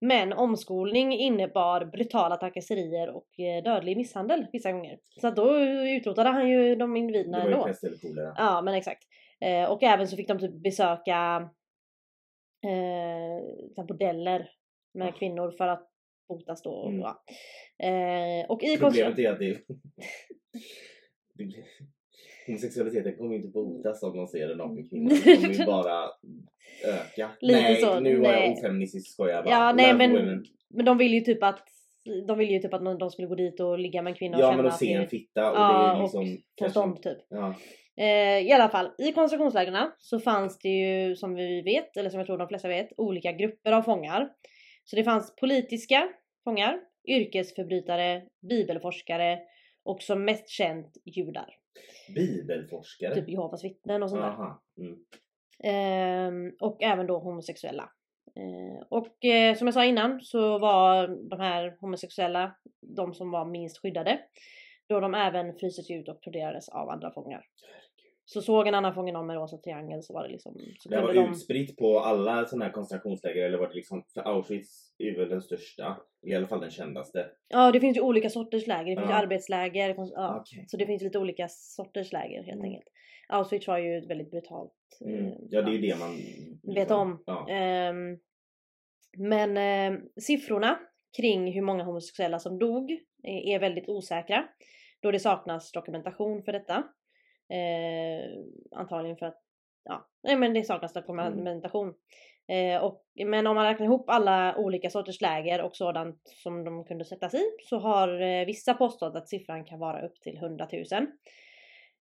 [0.00, 4.98] Men omskolning innebar brutala trakasserier och eh, dödlig misshandel vissa gånger.
[5.20, 5.58] Så att då
[5.98, 7.64] utrotade han ju de Det individerna var ju ändå.
[7.66, 8.34] pest eller kolera.
[8.36, 9.02] Ja men exakt.
[9.40, 11.48] Eh, och även så fick de typ besöka
[12.64, 14.48] eh, bordeller
[14.94, 15.88] med kvinnor för att
[16.28, 16.88] botas då.
[16.88, 17.00] Mm.
[17.00, 17.22] Ja.
[17.86, 19.58] Eh, och i Problemet är att det...
[21.34, 21.64] det blir...
[22.46, 25.10] Homosexualiteten kommer inte botas om man ser en naken kvinna.
[25.24, 26.08] Det kommer ju bara
[26.84, 27.30] öka.
[27.40, 28.48] Lite nej, så, nu var nej.
[28.48, 29.50] jag ofeministisk skojar bara.
[29.50, 30.44] Ja nej men, women.
[30.70, 31.68] men de vill ju typ att
[32.26, 34.42] de vill ju typ att de skulle gå dit och ligga med en kvinna och
[34.42, 36.38] Ja känna men att se en fitta och Ja, det är och liksom...
[36.54, 37.18] kanske- stånd typ.
[37.28, 37.54] Ja.
[37.96, 42.20] Eh, I alla fall, i koncentrationslägren så fanns det ju som vi vet, eller som
[42.20, 44.28] jag tror de flesta vet, olika grupper av fångar.
[44.84, 46.08] Så det fanns politiska
[46.44, 49.38] fångar, yrkesförbrytare, bibelforskare
[49.82, 51.56] och som mest känt judar.
[52.14, 53.14] Bibelforskare.
[53.14, 54.28] Typ Jehovas vittnen och sånt där.
[54.28, 54.62] Aha.
[54.78, 54.98] Mm.
[55.64, 57.90] Ehm, och även då homosexuella.
[58.36, 63.44] Eh, och eh, som jag sa innan så var de här homosexuella de som var
[63.44, 64.20] minst skyddade.
[64.88, 67.44] Då de även frystes ut och torterades av andra fångar.
[68.24, 70.54] Så såg en annan fånge någon med rosa triangel så var det liksom...
[70.78, 71.30] Så Det var de...
[71.30, 75.42] utspritt på alla sådana här koncentrationsläger eller var det liksom, för Auschwitz är väl den
[75.42, 77.26] största, i alla fall den kändaste.
[77.48, 78.90] Ja det finns ju olika sorters läger.
[78.90, 79.18] Det finns ju Ja.
[79.18, 79.88] arbetsläger.
[79.88, 80.40] det finns- Ja.
[80.40, 80.64] Okej.
[80.68, 82.64] Så det finns lite olika sorters läger helt Mm.
[82.64, 82.84] enkelt.
[83.28, 84.72] Auschwitz var ju väldigt brutalt.
[85.04, 85.26] Mm.
[85.26, 86.10] eh, Ja det är ju det man
[86.74, 87.22] Vet om.
[87.26, 87.48] Ja.
[87.50, 88.18] Ehm,
[89.16, 90.78] men eh, siffrorna
[91.16, 92.90] kring hur många homosexuella som dog
[93.22, 94.44] är, är väldigt osäkra.
[95.00, 96.84] Då det saknas dokumentation för detta.
[97.48, 98.30] Eh,
[98.78, 99.42] antagligen för att,
[99.84, 101.94] ja, nej men det saknas dokumentation.
[102.48, 106.84] Eh, och, men om man räknar ihop alla olika sorters läger och sådant som de
[106.84, 110.68] kunde sättas i så har eh, vissa påstått att siffran kan vara upp till 100
[110.72, 110.82] 000.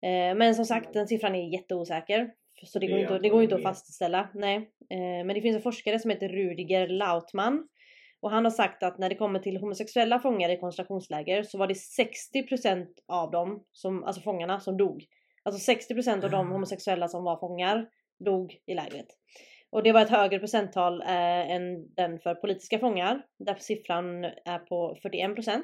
[0.03, 2.31] Eh, men som sagt den siffran är jätteosäker.
[2.65, 4.29] Så det Det går, är inte, det går inte att fastställa.
[4.35, 4.57] Nej.
[4.91, 7.69] Eh, men det finns en forskare som heter Rudiger Lautmann.
[8.21, 11.67] Och han har sagt att när det kommer till homosexuella fångar i koncentrationsläger så var
[11.67, 15.05] det 60% av dem, som, alltså fångarna, som dog.
[15.43, 19.07] Alltså 60% av de homosexuella som var fångar dog i lägret.
[19.71, 23.27] Och det var ett högre procenttal eh, än den för politiska fångar.
[23.39, 25.63] Där siffran är på 41%.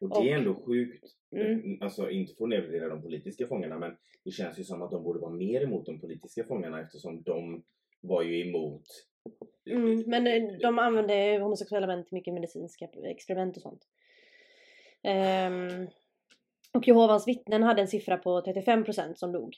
[0.00, 1.04] Och det är ändå sjukt.
[1.36, 1.78] Mm.
[1.82, 5.02] Alltså inte för att nedvärdera de politiska fångarna men det känns ju som att de
[5.02, 7.62] borde vara mer emot de politiska fångarna eftersom de
[8.00, 8.84] var ju emot
[9.70, 13.82] Mm, men eh, de använde homosexuella män till mycket medicinska experiment och sånt.
[15.02, 15.88] Ehm,
[16.74, 19.54] och Jehovans vittnen hade en siffra på 35% som dog.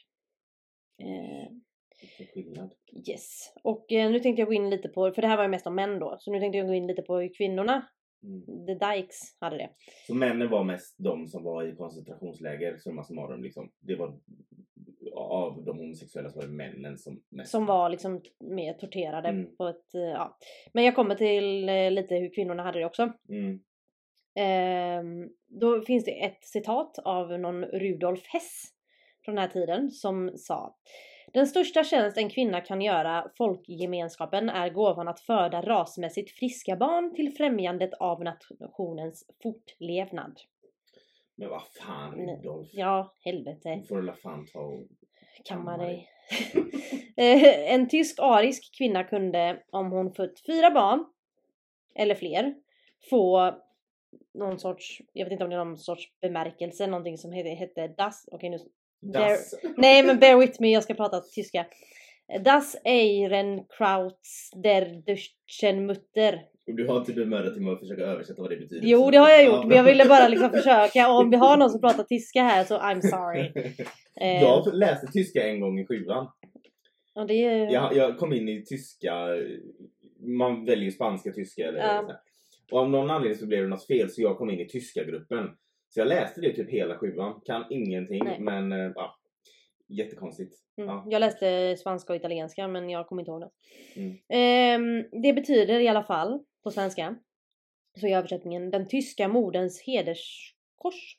[2.34, 2.74] Skillnad.
[3.08, 3.52] yes.
[3.62, 5.66] Och eh, nu tänkte jag gå in lite på, för det här var ju mest
[5.66, 7.86] om män då, så nu tänkte jag gå in lite på hur kvinnorna,
[8.24, 8.66] Mm.
[8.66, 9.70] the Dykes, hade det.
[10.06, 13.70] Så männen var mest de som var i koncentrationsläger summa summarum liksom.
[13.80, 14.18] Det var
[15.16, 17.50] av de homosexuella så var det männen som mest.
[17.50, 19.56] Som var liksom mer torterade Mm.
[19.56, 20.38] på ett, eh, ja.
[20.72, 23.12] Men jag kommer till eh, lite hur kvinnorna hade det också.
[23.28, 23.60] Mm.
[24.34, 28.62] Ehm, då finns det ett citat av någon Rudolf Hess
[29.24, 30.76] från den här tiden som sa
[31.32, 37.14] Den största tjänst en kvinna kan göra folkgemenskapen är gåvan att föda rasmässigt friska barn
[37.14, 40.40] till främjandet av nationens fortlevnad.
[41.36, 42.14] Men vad fan.
[42.14, 42.68] Rudolf.
[42.72, 43.76] Ja, helvete.
[43.76, 44.82] Nu får du fan ta och
[45.44, 46.08] Kamma Kamma dig.
[47.16, 51.04] Eh, en tysk arisk kvinna kunde, om hon fött fyra barn
[51.94, 52.54] eller fler,
[53.10, 53.54] få
[54.34, 57.88] någon sorts, jag vet inte om det är någon sorts bemärkelse, någonting som hette, hette
[57.88, 58.58] Das, okej nu,
[59.12, 59.54] Das.
[59.76, 61.66] nej men bear with me, jag ska prata tyska.
[62.44, 66.40] Das Ehrenkrauts der Deutschen Mutter.
[66.66, 68.86] Du har inte bemödat dig med att försöka översätta vad det betyder.
[68.88, 71.36] Jo det har jag Ja, gjort, men jag ville bara liksom försöka, och om vi
[71.36, 73.74] har någon som pratar tyska här så I'm sorry.
[74.40, 76.28] Jag läste tyska en gång i sjuan.
[77.14, 79.14] och det är, Jag, jag kom in i tyska,
[80.20, 82.20] man väljer spanska, tyska eller Ja.
[82.74, 85.04] Och av någon anledning så blev det något fel så jag kom in i tyska
[85.04, 85.50] gruppen.
[85.88, 88.40] Så jag läste det typ hela sjuan, kan ingenting Nej.
[88.40, 89.16] men eh, ja,
[89.88, 90.54] jättekonstigt.
[90.76, 90.90] Mm.
[90.90, 91.06] Ja.
[91.10, 93.50] Jag läste spanska och italienska men jag kommer inte ihåg det.
[94.00, 94.16] Mm.
[94.28, 97.16] Ehm, det betyder i alla fall på svenska,
[98.00, 101.18] så i översättningen, den tyska moderns hederskors.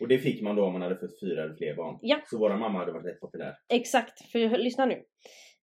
[0.00, 1.98] Och det fick man då om man hade fått fyra eller fler barn.
[2.02, 2.20] Ja.
[2.30, 3.54] Så våra mamma hade varit rätt populär.
[3.68, 5.04] Exakt, för lyssna nu.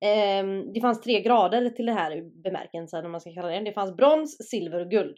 [0.04, 3.60] Ehm, det fanns tre grader till det här bemärkelsen om man ska kalla det.
[3.60, 5.18] Det fanns brons, silver och guld.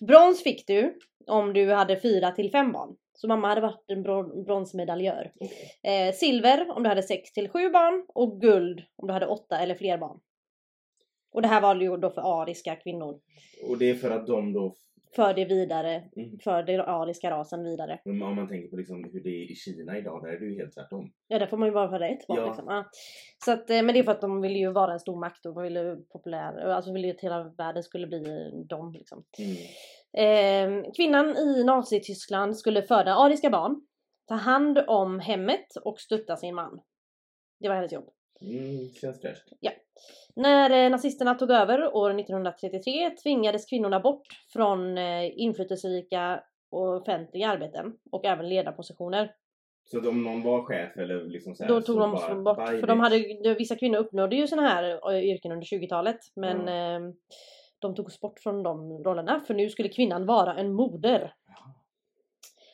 [0.00, 2.96] Brons fick du om du hade fyra till fem barn.
[3.14, 5.32] Så mamma hade varit en bron- bronsmedaljör.
[5.40, 6.08] Okej.
[6.08, 9.58] Eh, silver om du hade 6 till 7 barn och guld om du hade 8
[9.58, 10.20] eller fler barn.
[11.32, 13.20] Och det här var ju då för ariska kvinnor.
[13.68, 14.74] Och det är för att de då,
[15.16, 16.38] För det vidare, Mm.
[16.44, 18.00] för den ariska rasen vidare.
[18.04, 20.58] om man tänker på liksom hur det är i Kina idag, där är det ju
[20.58, 21.12] helt tvärtom.
[21.28, 22.46] Ja där får man ju ha ett barn Ja.
[22.46, 22.64] liksom.
[22.68, 22.84] Ja.
[23.44, 25.46] Så att, eh, men det är för att de ville ju vara en stor makt
[25.46, 29.24] och ville populär, alltså ville ju att hela världen skulle bli dem liksom.
[29.38, 29.56] Mm.
[30.14, 33.86] Eh, kvinnan i Nazityskland skulle föda ariska barn,
[34.28, 36.80] ta hand om hemmet och stötta sin man.
[37.60, 38.08] Det var hennes jobb.
[38.40, 39.48] Mm, känns fräscht.
[40.36, 47.48] När eh, nazisterna tog över år 1933 tvingades kvinnorna bort från eh, inflytelserika och offentliga
[47.48, 49.32] arbeten och även ledarpositioner.
[49.84, 52.68] Så om någon var chef eller liksom så här, Då så tog de bara, bort,
[52.68, 56.68] för de hade, de- vissa kvinnor uppnådde ju såna här eh, yrken under 20-talet men
[56.68, 57.12] eh,
[57.78, 61.34] de togs bort från de rollerna för nu skulle kvinnan vara en moder.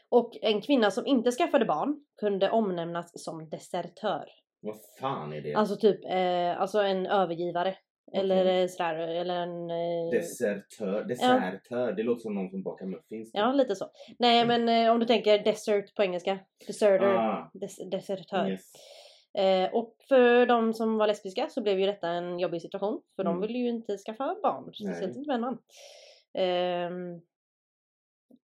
[0.09, 4.25] Och en kvinna som inte skaffade barn kunde omnämnas som desertör.
[4.61, 5.55] Vad fan är det?
[5.55, 7.75] Alltså typ eh, alltså en övergivare.
[8.13, 8.63] Eller Okej.
[8.63, 9.71] eh, sådär, eller en...
[9.71, 13.31] Eh, Desertör, desertör, det låter som någon som bakar muffins.
[13.33, 13.91] Ja, lite så.
[14.19, 16.39] Nej, men eh, om du tänker desert på engelska.
[16.67, 17.07] Deserter.
[17.15, 18.51] Ah, Des- desertör.
[18.51, 18.73] yes.
[19.39, 23.01] Eh, och för de som var lesbiska så blev ju detta en jobbig situation.
[23.17, 23.33] För Mm.
[23.35, 24.75] de ville ju inte skaffa barn.
[24.75, 25.59] Speciellt inte med en man.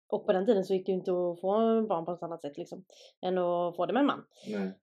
[0.10, 2.42] Och på den tiden så gick det ju inte att få barn på något annat
[2.42, 2.84] sätt liksom.
[3.22, 4.26] Än att få det med en man.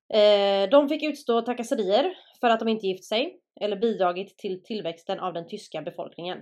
[0.09, 3.41] Eh, de fick utstå trakasserier för att de inte gift sig.
[3.61, 6.39] Eller bidragit till tillväxten av den tyska befolkningen.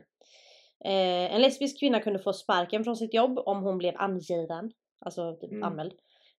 [0.85, 4.73] Eh, en lesbisk kvinna kunde få sparken från sitt jobb om hon blev angiven.
[5.01, 5.63] Alltså typ Mm.
[5.63, 5.93] anmäld.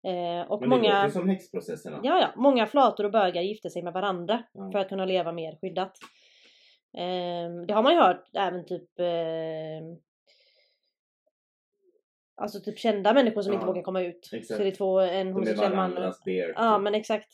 [0.03, 1.03] Eh, och Men det många...
[1.03, 1.99] låter som häxprocesserna.
[2.03, 2.27] Ja, ja.
[2.35, 4.71] Många flator och bögar gifte sig med varandra Ja.
[4.71, 5.97] för att kunna leva mer skyddat.
[6.97, 9.97] Ehm, det har man ju hört även typ ehm,
[12.37, 14.29] Alltså typ kända människor som inte Ja, vågar komma ut.
[14.33, 14.57] exakt.
[14.57, 15.93] Så det är två, en De är homosexuell man.
[16.25, 16.53] bear.
[16.55, 16.83] Ja typ.
[16.83, 17.29] men exakt.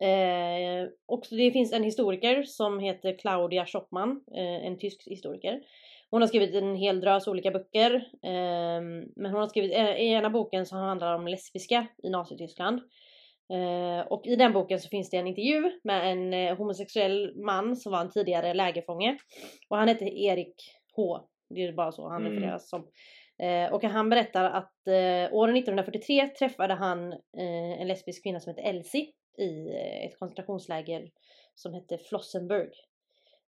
[0.00, 5.60] Eh, och det finns en historiker som heter Claudia Schoppmann, eh, en tysk historiker.
[6.10, 7.94] Hon har skrivit en hel drös olika böcker.
[8.22, 8.80] Eh,
[9.16, 12.80] men hon har skrivit, eh, i ena boken så handlar om lesbiska i Nazityskland.
[13.52, 17.76] Eh, och i den boken så finns det en intervju med en eh, homosexuell man
[17.76, 19.18] som var en tidigare lägerfånge.
[19.68, 20.54] Och han hette Erik
[20.96, 21.20] H.
[21.50, 22.32] Det är bara så han Mm.
[22.32, 22.86] refereras som.
[23.42, 28.50] Eh, och han berättar att eh, år 1943 träffade han eh, en lesbisk kvinna som
[28.50, 29.06] hette Elsie
[29.38, 31.10] i eh, ett koncentrationsläger
[31.54, 32.70] som hette Flossenburg.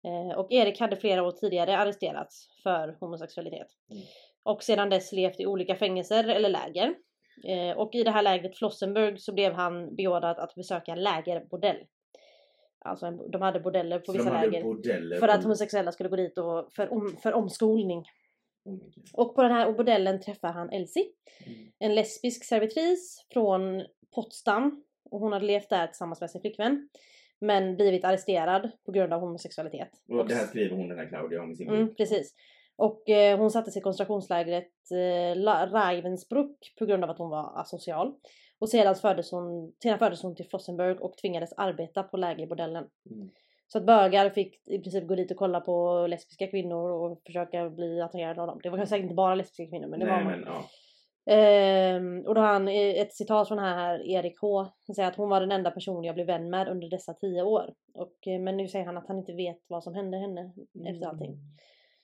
[0.05, 3.67] Eh, och Erik hade flera år tidigare arresterats för homosexualitet.
[3.91, 4.03] Mm.
[4.43, 6.95] Och sedan dess levt i olika fängelser eller läger.
[7.47, 11.77] Eh, och i det här lägret Flossenburg så blev han beordrad att besöka lägerbordell.
[12.85, 15.19] Alltså de hade bordeller på Så vissa läger.
[15.19, 18.05] För att homosexuella skulle gå dit och för, om, för omskolning.
[18.69, 18.79] Oh.
[19.13, 21.03] Och på den här bordellen träffar han Elsie.
[21.45, 21.57] Mm.
[21.79, 24.83] En lesbisk servitris från Potsdam.
[25.11, 26.89] Och hon hade levt där tillsammans med sin flickvän.
[27.41, 29.89] Men blivit arresterad på grund av homosexualitet.
[30.09, 31.97] Och det här skriver hon den här Claudia om i sin Mm, bok.
[31.97, 32.33] precis.
[32.75, 38.13] Och eh, hon sattes i koncentrationslägret eh, Ravensbrück på grund av att hon var asocial.
[38.59, 42.87] Och sedan fördes hon, sedan fördes hon till Flossenburg och tvingades arbeta på lägerbordellen.
[43.11, 43.29] Mm.
[43.71, 47.69] Så att bögar fick i princip gå dit och kolla på lesbiska kvinnor och försöka
[47.69, 48.59] bli attraherade av dem.
[48.63, 50.39] Det var säkert inte bara lesbiska kvinnor men det Nej var man.
[50.39, 50.63] men ja.
[51.33, 54.59] Ehm, och då har han ett citat från här Erik H.
[54.87, 57.43] Han säger att hon var den enda person jag blev vän med under dessa tio
[57.43, 57.73] år.
[57.93, 60.53] Och, eh, men nu säger han att han inte vet vad som hände henne
[60.87, 61.37] efter allting.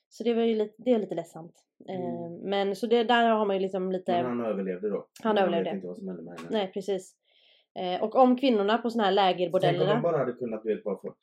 [0.08, 1.54] Så det var ju lite, det är lite ledsamt.
[1.88, 2.02] Mm.
[2.02, 4.12] Ehm, men så det, där har man ju liksom lite...
[4.12, 5.06] Men han överlevde då.
[5.22, 5.64] Han överlevde.
[5.70, 6.48] vet inte vad som hände med henne.
[6.50, 7.16] Nej precis.
[7.78, 10.74] Eh, och om kvinnorna på såna här Tänk om lägerbordellerna de bara hade kunnat, du
[10.74, 11.14] vet, bara få...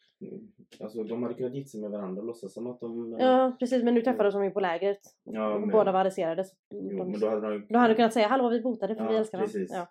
[0.79, 3.17] Alltså de hade kunnat gifta sig med varandra och låtsas som att de...
[3.19, 4.99] Ja precis men nu träffades de ju på lägret.
[5.23, 6.43] ja men, Båda var arresterade.
[6.69, 9.07] Jo, de, men då hade de då hade du kunnat säga hallå vi botade för
[9.07, 9.53] vi Ja, älskar varandra.
[9.53, 9.71] precis.
[9.73, 9.87] Ja.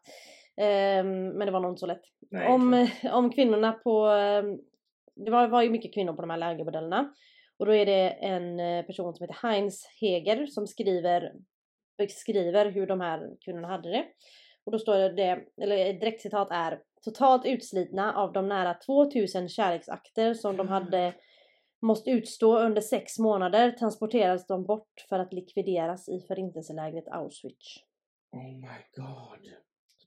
[0.65, 2.03] Ehm, men det var nog inte så lätt.
[2.31, 4.07] Nej, om, om kvinnorna på...
[4.07, 4.59] ehm,
[5.15, 7.13] Det var, var ju mycket kvinnor på de här lägerbordellerna.
[7.59, 11.33] Och då är det en eh, person som heter Heinz Heger som skriver,
[11.99, 14.05] beskriver hur de här kvinnorna hade det.
[14.65, 20.35] Och då står det, eller ett direktcitat är Totalt utslitna av de nära 2000 kärleksakter
[20.35, 21.15] som de hade
[21.81, 27.77] måste utstå under sex månader transporterades de bort för att likvideras i förintelselägret Auschwitz.
[28.33, 29.53] Oh my god.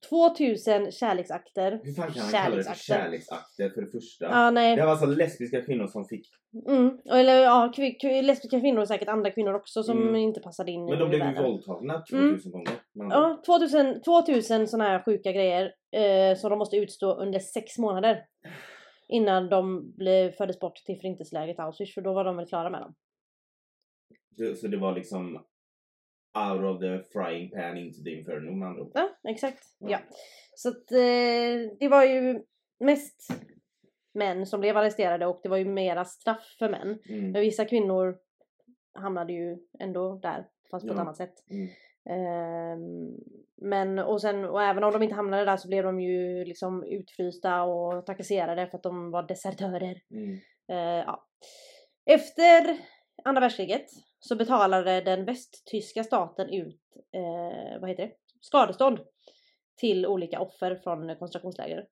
[0.09, 1.79] 2000 kärleksakter.
[1.83, 3.69] Hur fan kan han kalla det för Kärleksakter.
[3.69, 4.25] för det första?
[4.25, 4.75] Ja, nej.
[4.75, 6.27] Det var alltså lesbiska kvinnor som fick...
[6.67, 6.97] Mm.
[7.09, 7.73] Eller ja,
[8.21, 10.15] lesbiska kvinnor och säkert andra kvinnor också som Mm.
[10.15, 12.65] inte passade in Men i de blev ju våldtagna 2000 Mm.
[12.95, 13.15] gånger.
[13.15, 18.25] Ja, 2000, 2000 sådana här sjuka grejer eh, som de måste utstå under sex månader.
[19.07, 22.81] Innan de blev, fördes bort till förintelselägret Auschwitz för då var de väl klara med
[22.81, 22.95] dem.
[24.55, 25.45] Så det var liksom
[26.35, 28.91] out of the frying pan into the inferno med andra ord.
[28.93, 29.63] Ja, exakt.
[29.79, 29.89] Ja.
[29.89, 29.99] Ja.
[30.55, 32.43] Så att eh, det var ju
[32.79, 33.27] mest
[34.13, 36.99] män som blev arresterade och det var ju mera straff för män.
[37.09, 37.31] Mm.
[37.31, 38.17] Men vissa kvinnor
[38.93, 41.01] hamnade ju ändå där, fast på ett Ja.
[41.01, 41.33] annat sätt.
[41.49, 41.67] Mm.
[42.09, 43.13] Ehm,
[43.61, 46.83] men och sen, och även om de inte hamnade där så blev de ju liksom
[46.83, 50.01] utfrysta och trakasserade för att de var desertörer.
[50.11, 50.33] Mm.
[50.71, 51.27] Eh, ja.
[52.05, 52.77] Efter
[53.23, 53.85] andra världskriget
[54.27, 56.81] så betalade den västtyska staten ut,
[57.15, 58.11] eh, vad heter det,
[58.41, 58.99] skadestånd
[59.79, 61.87] till olika offer från koncentrationsläger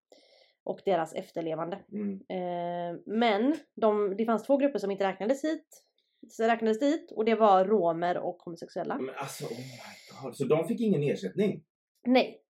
[0.64, 1.80] och deras efterlevande.
[1.92, 2.14] Mm.
[2.14, 5.84] Eh, men de, det fanns två grupper som inte räknades hit.
[6.30, 8.98] Så räknades dit och det var romer och homosexuella.
[8.98, 10.36] Men alltså oh my god.
[10.36, 11.64] Så de fick ingen ersättning?
[12.06, 12.42] Nej.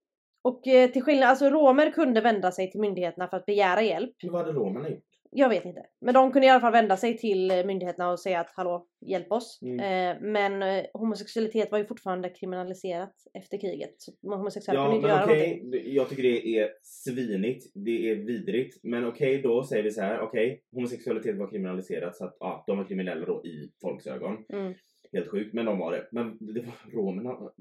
[0.41, 4.15] Och eh, till skillnad, alltså romer kunde vända sig till myndigheterna för att begära hjälp.
[4.23, 5.12] Men vad hade romerna gjort?
[5.35, 5.85] Jag vet inte.
[6.01, 8.87] Men de kunde i alla fall vända sig till eh, myndigheterna och säga att hallå,
[9.05, 9.59] hjälp oss.
[9.61, 9.79] Mm.
[9.79, 13.95] Eh, men eh, homosexualitet var ju fortfarande kriminaliserat efter kriget.
[13.97, 15.93] Så homosexuella Ja kunde inte göra okej, någonting.
[15.93, 17.71] jag tycker det är svinigt.
[17.73, 18.79] Det är vidrigt.
[18.83, 20.19] Men okej då säger vi så här.
[20.21, 24.45] okej homosexualitet var kriminaliserat så att ja, de var kriminella då i folks ögon.
[24.53, 24.73] Mm.
[25.11, 26.07] Helt sjukt men de var det.
[26.11, 27.51] Men det var romerna.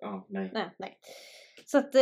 [0.00, 0.50] Ja, nej.
[0.52, 0.98] Nej, nej.
[1.68, 2.00] Så att eh,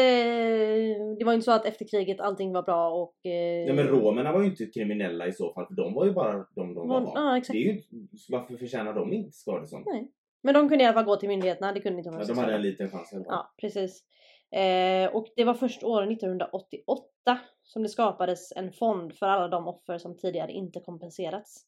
[1.18, 3.26] det var ju inte så att efter kriget allting var bra och...
[3.26, 6.12] Eh, Ja men romerna var ju inte kriminella i så fall för de var ju
[6.12, 7.12] bara de de var.
[7.14, 7.52] Ja, exakt.
[7.52, 7.82] Det är ju,
[8.28, 9.84] varför förtjänar de inte skadestånd?
[9.86, 10.10] Nej.
[10.42, 12.54] Men de kunde i alla fall gå till myndigheterna, det kunde inte Ja, de hade
[12.54, 13.34] en liten chans i alla fall.
[13.34, 14.04] Ja, precis.
[14.56, 19.68] Eh, och det var först år 1988 som det skapades en fond för alla de
[19.68, 21.66] offer som tidigare inte kompenserats.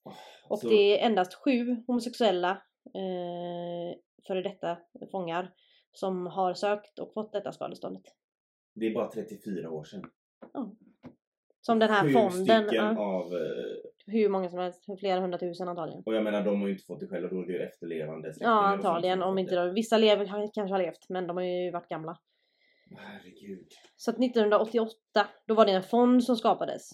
[0.49, 2.51] Och Så- det är endast sju homosexuella
[2.95, 4.79] eh, före detta
[5.11, 5.51] fångar
[5.99, 8.03] som har sökt och fått detta skadeståndet.
[8.75, 10.03] Det är bara 34 år sedan.
[11.61, 13.35] Som den här Sju fonden, stycken ja, av...
[13.35, 13.41] eh,
[14.07, 16.03] hur många som helst, flera hundratusen antagligen.
[16.07, 18.33] Och jag menar de har ju inte fått det själva, då är det ju efterlevande
[18.41, 19.67] Ja antagligen, om inte det.
[19.67, 22.19] de, vissa lever, kanske har levt men de har ju varit gamla.
[22.97, 23.69] Herregud.
[23.97, 24.97] Så att 1988,
[25.47, 26.91] då var det en fond som skapades.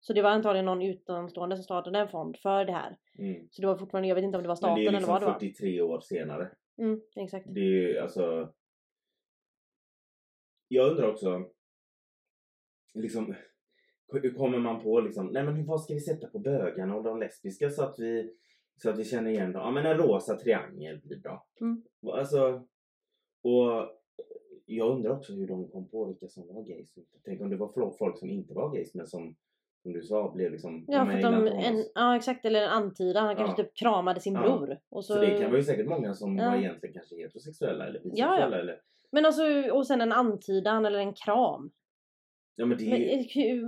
[0.00, 2.96] Så det var antagligen någon utomstående som startade en fond för det här.
[3.18, 3.48] Mm.
[3.50, 5.00] Så det var fortfarande, jag vet inte om det var Men staten det är eller
[5.00, 5.40] vad liksom det var.
[5.40, 6.50] 43 år senare.
[6.78, 7.46] Mm, exakt.
[7.48, 8.52] Det är ju alltså...
[10.68, 11.50] Jag undrar också...
[12.94, 13.34] Liksom...
[14.12, 17.18] Hur kommer man på liksom, nej men vad ska vi sätta på bögarna och de
[17.18, 18.34] lesbiska så att vi,
[18.76, 19.62] så att vi känner igen dem?
[19.62, 21.46] Ja men en rosa triangel blir bra.
[21.60, 21.82] Mm.
[22.02, 22.68] Alltså,
[23.42, 23.98] och
[24.66, 26.94] jag undrar också hur de kom på vilka som var gays.
[27.24, 29.36] Tänk om det var folk som inte var gays men som,
[29.82, 30.84] som du sa, blev liksom...
[30.88, 33.26] Ja, för de, en, ja exakt, eller en antydan.
[33.26, 33.66] Han kanske Ja.
[33.68, 34.40] typ kramade sin Ja.
[34.42, 34.78] bror.
[34.88, 36.50] Och så, Så det kan vara ju säkert många som Ja.
[36.50, 38.56] var egentligen kanske heterosexuella eller bisexuella ja.
[38.56, 38.80] eller...
[39.12, 41.70] Men alltså, och sen en antydan eller en kram.
[42.56, 43.02] Ja men det Men,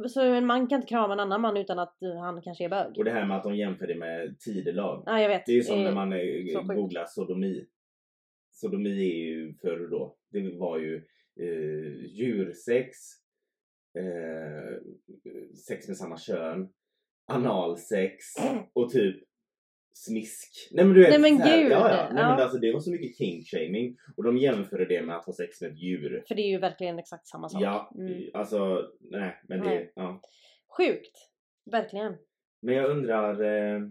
[0.02, 2.64] eh, så en man kan inte krama en annan man utan att eh, han kanske
[2.64, 2.98] är bög.
[2.98, 5.02] Och det här med att de jämför det med tidelag.
[5.06, 5.46] Ja, jag vet.
[5.46, 6.74] Det är ju som Eh, när man så eh, sjukt.
[6.80, 7.66] googlar sodomi.
[8.52, 10.96] Sodomi är ju förr då, det var ju
[11.40, 12.96] eh, djursex,
[13.98, 14.76] eh,
[15.68, 16.68] sex med samma kön,
[17.26, 18.16] analsex
[18.72, 19.24] och typ
[19.94, 20.68] smisk.
[20.72, 21.96] Nej men du vet, Nej, men här, gud, Ja, ja.
[22.12, 22.28] Nej, ja.
[22.30, 25.60] men alltså, det var så mycket king-shaming och de jämförde det med att ha sex
[25.60, 26.24] med ett djur.
[26.28, 27.62] För det är ju verkligen exakt samma sak.
[27.62, 28.30] Ja, Mm.
[28.34, 29.92] alltså nej men det, Nej.
[29.94, 30.20] ja.
[30.76, 31.16] Sjukt.
[31.70, 32.16] Verkligen.
[32.62, 33.42] Men jag undrar...
[33.42, 33.82] Eh,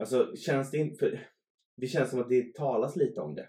[0.00, 0.98] alltså känns det inte...
[0.98, 1.28] För,
[1.76, 3.48] det känns som att det talas lite om det.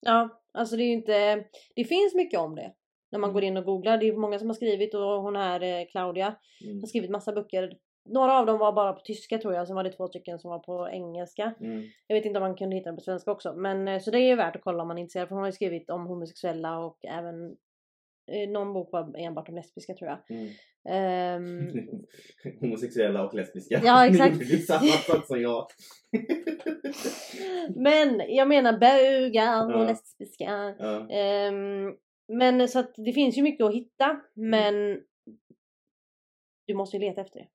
[0.00, 1.44] Ja, alltså det är ju inte...
[1.74, 2.74] Det finns mycket om det.
[3.12, 3.98] När man går in och googlar.
[3.98, 6.80] Det är många som har skrivit och hon här eh, Claudia Mm.
[6.80, 7.72] har skrivit massa böcker
[8.04, 10.50] några av dem var bara på tyska tror jag, sen var det två stycken som
[10.50, 11.54] var på engelska.
[11.60, 11.82] Mm.
[12.06, 13.54] Jag vet inte om man kunde hitta dem på svenska också.
[13.56, 15.28] Men eh, så det är ju värt att kolla om man är intresserad.
[15.28, 17.44] För hon har ju skrivit om homosexuella och även
[18.32, 20.38] eh, någon bok var enbart om lesbiska tror jag.
[20.38, 20.48] Mm.
[20.88, 21.68] Ehm,
[22.60, 23.80] Homosexuella och lesbiska.
[23.84, 24.38] Ja, exakt.
[24.48, 25.66] Det är samma sak som jag.
[27.76, 29.86] men jag menar bögar och Ja.
[29.88, 30.74] lesbiska.
[30.78, 31.08] Ja.
[31.10, 31.94] Ehm,
[32.28, 34.04] men så att det finns ju mycket att hitta.
[34.36, 34.50] Mm.
[34.50, 35.00] Men
[36.66, 37.48] du måste ju leta efter det.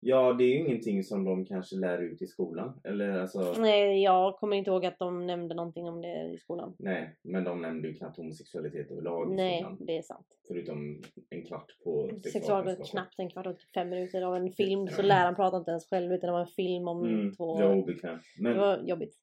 [0.00, 2.80] ja, det är ju ingenting som de kanske lär ut i skolan.
[2.84, 6.74] Eller alltså, Nej, jag kommer inte ihåg att de nämnde någonting om det i skolan.
[6.78, 7.16] nej.
[7.22, 9.76] Men de nämnde ju knappt homosexualitet överlag i Nej, skolan.
[9.80, 10.26] det är sant.
[10.48, 14.88] Förutom en kvart på Sexualbrott knappt en kvart och fem minuter av en film.
[14.88, 17.58] Så läraren pratade inte ens själv utan det var en film om Mm, två...
[17.60, 18.22] det var obekvämt.
[18.40, 19.14] Men Det var jobbigt.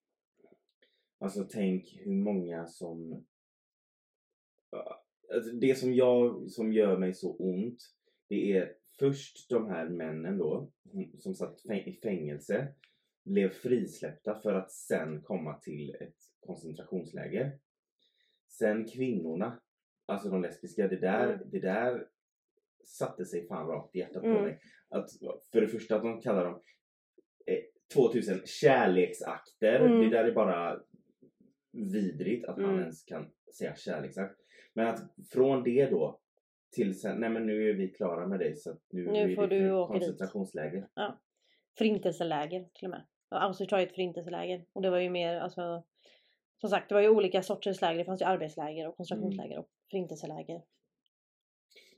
[1.19, 3.25] Alltså tänk hur många som...
[5.33, 7.77] Alltså, det som, jag, som gör mig så ont,
[8.29, 10.71] det är först de här männen då,
[11.17, 12.67] som satt fäng- i fängelse,
[13.25, 17.59] blev frisläppta för att sen komma till ett koncentrationsläger.
[18.47, 19.59] Sen kvinnorna,
[20.05, 21.49] alltså de lesbiska, det där, Mm.
[21.51, 22.07] det där
[22.83, 24.43] satte sig fan rakt i hjärtat på Mm.
[24.43, 24.59] mig.
[24.89, 25.09] Att,
[25.51, 26.61] för det första att de kallar dem
[27.45, 27.59] eh,
[27.93, 29.79] 2000 kärleksakter.
[29.79, 29.99] Mm.
[29.99, 30.81] Det där är bara
[31.71, 32.79] vidrigt att han Mm.
[32.79, 34.39] ens kan säga kärleksakt.
[34.75, 34.99] Men att
[35.33, 36.19] från det då
[36.71, 39.47] till sen, nej men nu är vi klara med dig så nu, Nu är får
[39.47, 40.01] det du åka dit.
[40.01, 40.87] koncentrationsläger.
[41.77, 43.05] Förintelseläger till och med.
[43.29, 44.65] Auschwitz var ju ett förintelseläger.
[44.73, 45.83] Och det var ju mer alltså...
[46.61, 47.97] Som sagt, det var ju olika sorters läger.
[47.99, 50.61] Det fanns ju arbetsläger och koncentrationsläger och förintelseläger.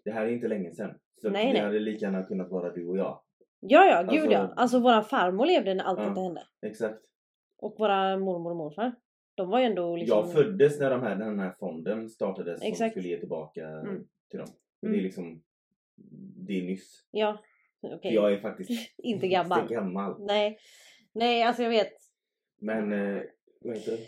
[0.04, 1.00] Det här är inte länge sedan.
[1.22, 3.22] Så Nej, det hade lika gärna kunnat vara du och jag.
[3.60, 4.54] Ja, ja, gud Alltså- ja.
[4.56, 6.10] Alltså våran farmor levde när allt Ja.
[6.10, 6.48] detta hände.
[6.62, 7.02] Exakt.
[7.58, 8.96] Och våra mormor och morfar.
[9.38, 10.18] De var ju ändå liksom...
[10.18, 12.94] Jag föddes när de här, den här fonden startades som Exakt.
[12.94, 14.08] skulle ge tillbaka Mm.
[14.30, 14.48] till dem.
[14.82, 14.94] Mm.
[14.94, 15.44] det är liksom,
[16.48, 17.06] det är nyss.
[17.12, 17.38] Ja.
[17.82, 19.62] För jag är faktiskt Inte gammal.
[19.62, 20.16] inte gammal.
[20.26, 20.58] Nej.
[21.12, 21.94] Nej, alltså jag vet.
[22.60, 23.22] Men, eh,
[23.62, 24.00] vad heter det?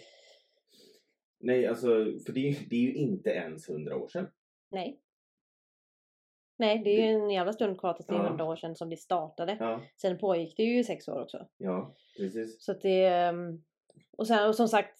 [1.40, 1.88] Nej, alltså,
[2.26, 4.28] för det, är- det är ju inte ens hundra år sedan.
[4.72, 5.00] Nej.
[6.58, 8.90] Nej, det är ju en jävla stund kvar tills det är hundra år sedan som
[8.90, 9.58] det startade.
[9.60, 11.48] Ja, Sen pågick det ju i sex år också.
[11.58, 12.64] ja, precis.
[12.64, 13.04] Så att det...
[13.06, 13.64] ehm,
[14.12, 14.99] Och, sen, och som sagt,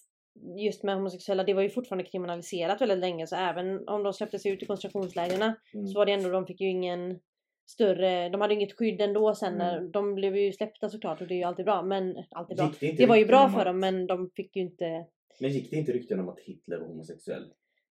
[0.56, 3.26] just med homosexuella, det var ju fortfarande kriminaliserat väldigt länge.
[3.26, 5.42] Så även om de släpptes ut i koncentrationslägren
[5.74, 5.86] Mm.
[5.86, 7.20] så var det ändå, de fick ju ingen
[7.66, 9.90] större, de hade inget skydd ändå sen när, Mm.
[9.90, 11.82] de blev ju släppta såklart och det är ju alltid bra.
[11.82, 12.72] Men, alltid bra.
[12.80, 15.06] Det Det var ju bra för att- dem men de fick ju inte,
[15.40, 17.44] Men gick det inte rykten om att Hitler var homosexuell?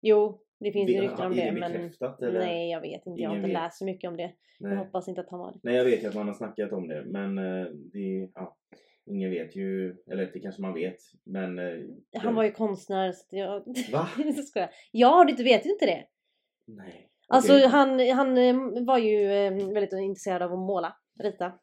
[0.01, 2.39] Jo, det finns ju Det- rykten om är det det men bekräftat, eller?
[2.39, 3.53] nej jag vet inte, jag har inte vet.
[3.53, 4.33] läst så mycket om det.
[4.59, 4.77] Jag Nej.
[4.77, 5.59] hoppas inte att han var det.
[5.63, 7.03] Nej, jag vet ju att man har snackat om det.
[7.05, 8.57] Men eh, det, ja,
[9.07, 10.97] ingen vet ju, eller det kanske man vet.
[11.23, 11.59] Men...
[11.59, 13.63] eh, Han var ju konstnär så jag...
[13.91, 14.07] Va?
[14.47, 14.69] skojar.
[14.91, 16.05] Ja, du vet ju inte det.
[16.67, 17.09] Nej.
[17.27, 21.59] Alltså han, han eh, var ju eh, väldigt intresserad av att måla, rita.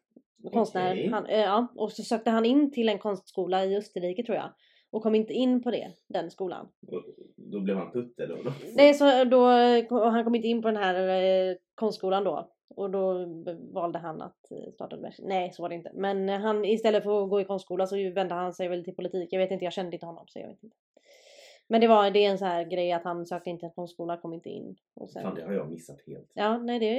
[0.53, 0.91] Konstnär.
[0.91, 1.09] Okej.
[1.09, 1.67] Han, ja.
[1.75, 4.53] Och så sökte han in till en konstskola i Österrike tror jag.
[4.91, 6.65] Och kom inte in på det, den skolan.
[6.87, 7.03] Och
[7.35, 8.35] Då blev han putte då?
[8.43, 8.53] då?
[8.75, 9.47] Nej, så då,
[9.99, 12.54] han kom inte in på den här konstskolan då.
[12.67, 13.25] Och då
[13.73, 15.27] valde han att eh, starta universitet.
[15.27, 15.91] Nej, så var det inte.
[15.93, 18.95] Men eh, han, istället för att gå i konstskola så vände han sig väl till
[18.95, 19.29] politik.
[19.31, 20.77] Jag vet inte, jag kände inte honom så jag vet inte.
[21.67, 23.71] Men det var det är en så här grej att han sökte in till en
[23.71, 24.75] konstskola, kom inte in.
[24.93, 26.31] Och sen, Fan, det har jag missat helt.
[26.33, 26.91] Ja, nej det,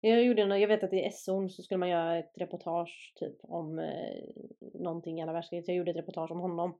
[0.00, 3.36] det jag gjorde jag vet att i SO'n så skulle man göra ett reportage typ
[3.42, 5.68] om eh, någonting i andra världskriget.
[5.68, 6.78] Jag gjorde ett reportage om honom.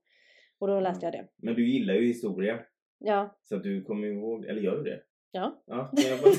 [0.59, 1.29] Och då läste jag det.
[1.37, 2.61] Men du gillar ju historia.
[2.99, 5.03] Ja, Så att du kommer ihåg, eller gör du det?
[5.33, 5.63] Ja.
[5.67, 5.91] Ja.
[5.97, 6.33] jag bara-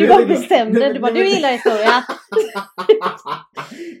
[0.00, 2.04] Du bara bestämde, du bara du gillar historia.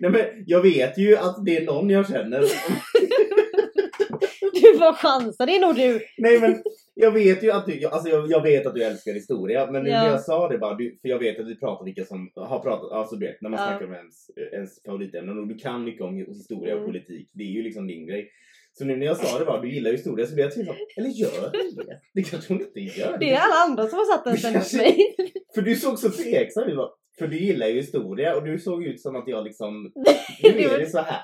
[0.00, 2.44] Nej men jag vet ju att det är någon jag känner.
[4.52, 6.00] Du får chansa, det är nog du.
[6.18, 6.62] Nej men
[6.94, 9.70] jag vet ju att du, alltså jag, jag vet att du älskar historia.
[9.70, 10.02] Men Ja.
[10.02, 12.58] när jag sa det bara, du, för jag vet att vi pratar vilka som har
[12.58, 13.66] pratat, alltså du vet när man Ja.
[13.66, 16.92] snackar om ens, ens favoritämnen och du kan mycket om historia och Mm.
[16.92, 17.30] politik.
[17.32, 18.30] Det är ju liksom din grej.
[18.72, 20.76] Så nu när jag sa det bara, du gillar historia så blev jag tveksam.
[20.96, 22.00] Eller gör du det?
[22.14, 23.16] Det kanske hon inte gör.
[23.18, 25.14] Det är alla andra som har satt den kanske- på mig.
[25.54, 26.76] För du såg så tveksam ut.
[26.76, 29.92] bara, För du gillar ju historia och du såg ut som att jag liksom,
[30.42, 31.20] nu är det så här.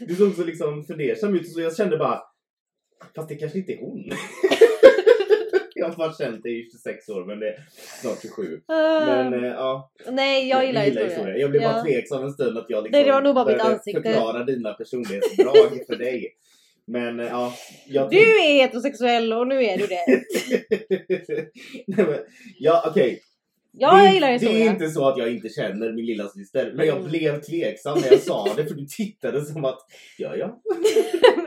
[0.00, 2.20] Du såg så liksom fundersam ut så jag kände bara,
[3.16, 4.04] fast det kanske inte är hon.
[5.74, 7.64] jag har bara känt dig i 26 år men det är
[8.00, 8.60] snart 27.
[8.68, 11.36] Men Uh, eh, ja, nej, jag gillar historia.
[11.36, 11.84] Jag blev bara Ja.
[11.84, 14.02] tveksam en stund att jag liksom Nej, det var nog bara mitt ansikte.
[14.02, 16.32] förklara dina personlighetsdrag för dig.
[16.86, 17.52] Men eh, ja,
[17.86, 20.06] jag Du är heterosexuell och nu är du det.
[21.86, 22.18] Nej, men,
[22.58, 23.22] ja okej.
[23.78, 24.64] Ja, det, jag gillar Det historia.
[24.64, 27.08] är inte så att jag inte känner min lilla syster men jag Mm.
[27.10, 29.78] blev tveksam när jag sa det för du tittade som att,
[30.18, 30.60] ja ja.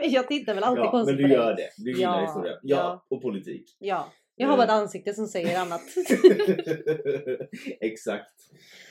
[0.10, 1.36] jag tittar väl alltid ja men konstigt du på dig.
[1.36, 1.68] gör det.
[1.76, 2.52] Du gillar Ja, historia.
[2.62, 3.06] Ja, ja.
[3.16, 3.76] och politik.
[3.78, 4.12] Ja.
[4.36, 5.80] Jag har bara ett ansikte som säger annat.
[7.80, 8.32] Exakt.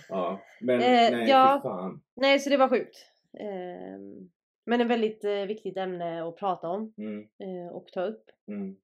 [0.10, 1.60] Ja, men Eh, nej ja.
[1.64, 2.02] fan.
[2.16, 2.96] Nej, så det var sjukt.
[3.40, 4.30] Ehm,
[4.66, 8.30] men ett väldigt eh, viktigt ämne att prata om Mm, eh, och ta upp.
[8.48, 8.78] mm.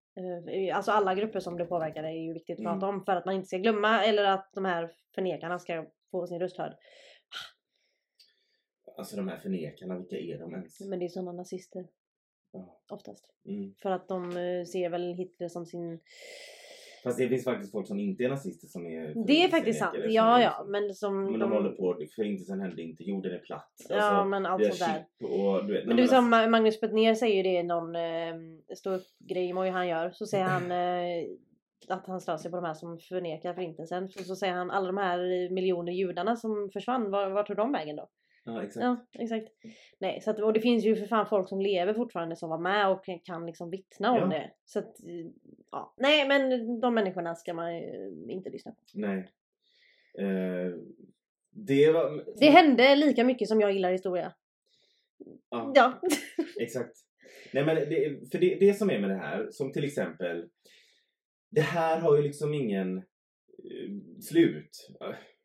[0.48, 2.74] Eh, Alltså alla grupper som blir påverkade är ju viktigt att Mm.
[2.74, 6.28] prata om för att man inte ska glömma eller att de här förnekarna ska få
[6.28, 6.78] sin röst hörd.
[8.98, 10.80] Alltså de här förnekarna, vilka är de ens?
[10.82, 11.88] Men det är sådana nazister
[12.52, 12.80] Ja.
[12.90, 13.34] oftast.
[13.46, 13.76] Mm.
[13.82, 16.00] För att de eh, ser väl Hitler som sin...
[17.06, 19.96] Fast det finns faktiskt folk som inte är nazister som är Det är faktiskt sant.
[20.08, 20.50] Ja, ja.
[20.50, 21.52] liksom- Men som Men de, de...
[21.52, 23.72] håller på, förintelsen hände inte, jorden är platt.
[23.90, 25.06] Ja, Alltså, men allt vi har sånt där.
[25.20, 25.86] chip och du vet.
[25.88, 28.36] Men du som alltså- Ma- Magnus Bettner säger det i någon eh,
[28.96, 30.12] upp grej moj han gör.
[30.12, 31.26] Så säger han eh,
[31.88, 34.10] att han stör sig på de här som förnekar förintelsen.
[34.10, 37.72] Så, så säger han alla de här miljoner judarna som försvann, var, vart tog de
[37.72, 38.08] vägen då?
[38.48, 38.84] Ja, exakt.
[38.84, 39.48] Ja, exakt.
[40.00, 42.58] Nej, så att, och det finns ju för fan folk som lever fortfarande som var
[42.60, 44.28] med och kan liksom vittna om Ja.
[44.38, 44.52] det.
[44.66, 44.96] Så att,
[45.72, 45.94] ja.
[45.98, 48.78] Nej men de människorna ska man ju inte lyssna på.
[48.94, 49.32] Nej.
[50.20, 50.74] Eh,
[51.52, 52.26] det var...
[52.40, 54.34] Det hände lika mycket som jag gillar historia.
[55.50, 56.02] Ja, Ja.
[56.60, 56.96] exakt.
[57.54, 60.50] Nej men det, för det, det som är med det här, som till exempel
[61.50, 63.04] Det här har ju liksom ingen eh,
[64.22, 64.90] slut.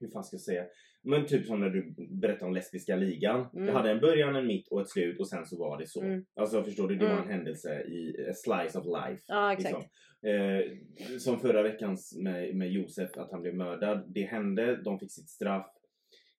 [0.01, 0.65] Hur fan ska jag säga?
[1.03, 3.47] Men typ som när du berättade om lesbiska ligan.
[3.55, 3.67] Mm.
[3.67, 6.03] Det hade en början, en mitt och ett slut och sen så var det så.
[6.03, 6.25] Mm.
[6.35, 6.97] Alltså förstår du?
[6.97, 7.25] Det var Mm.
[7.25, 9.23] en händelse i a slice of life.
[9.27, 9.75] Ja, exakt.
[9.75, 9.91] Liksom.
[10.31, 14.05] Eh, som förra veckans med, med Josef, att han blev mördad.
[14.15, 15.67] Det hände, de fick sitt straff.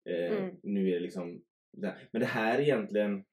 [0.09, 0.55] Eh, Mm.
[0.63, 1.41] Nu är det liksom...
[1.77, 3.23] det- Men det här egentligen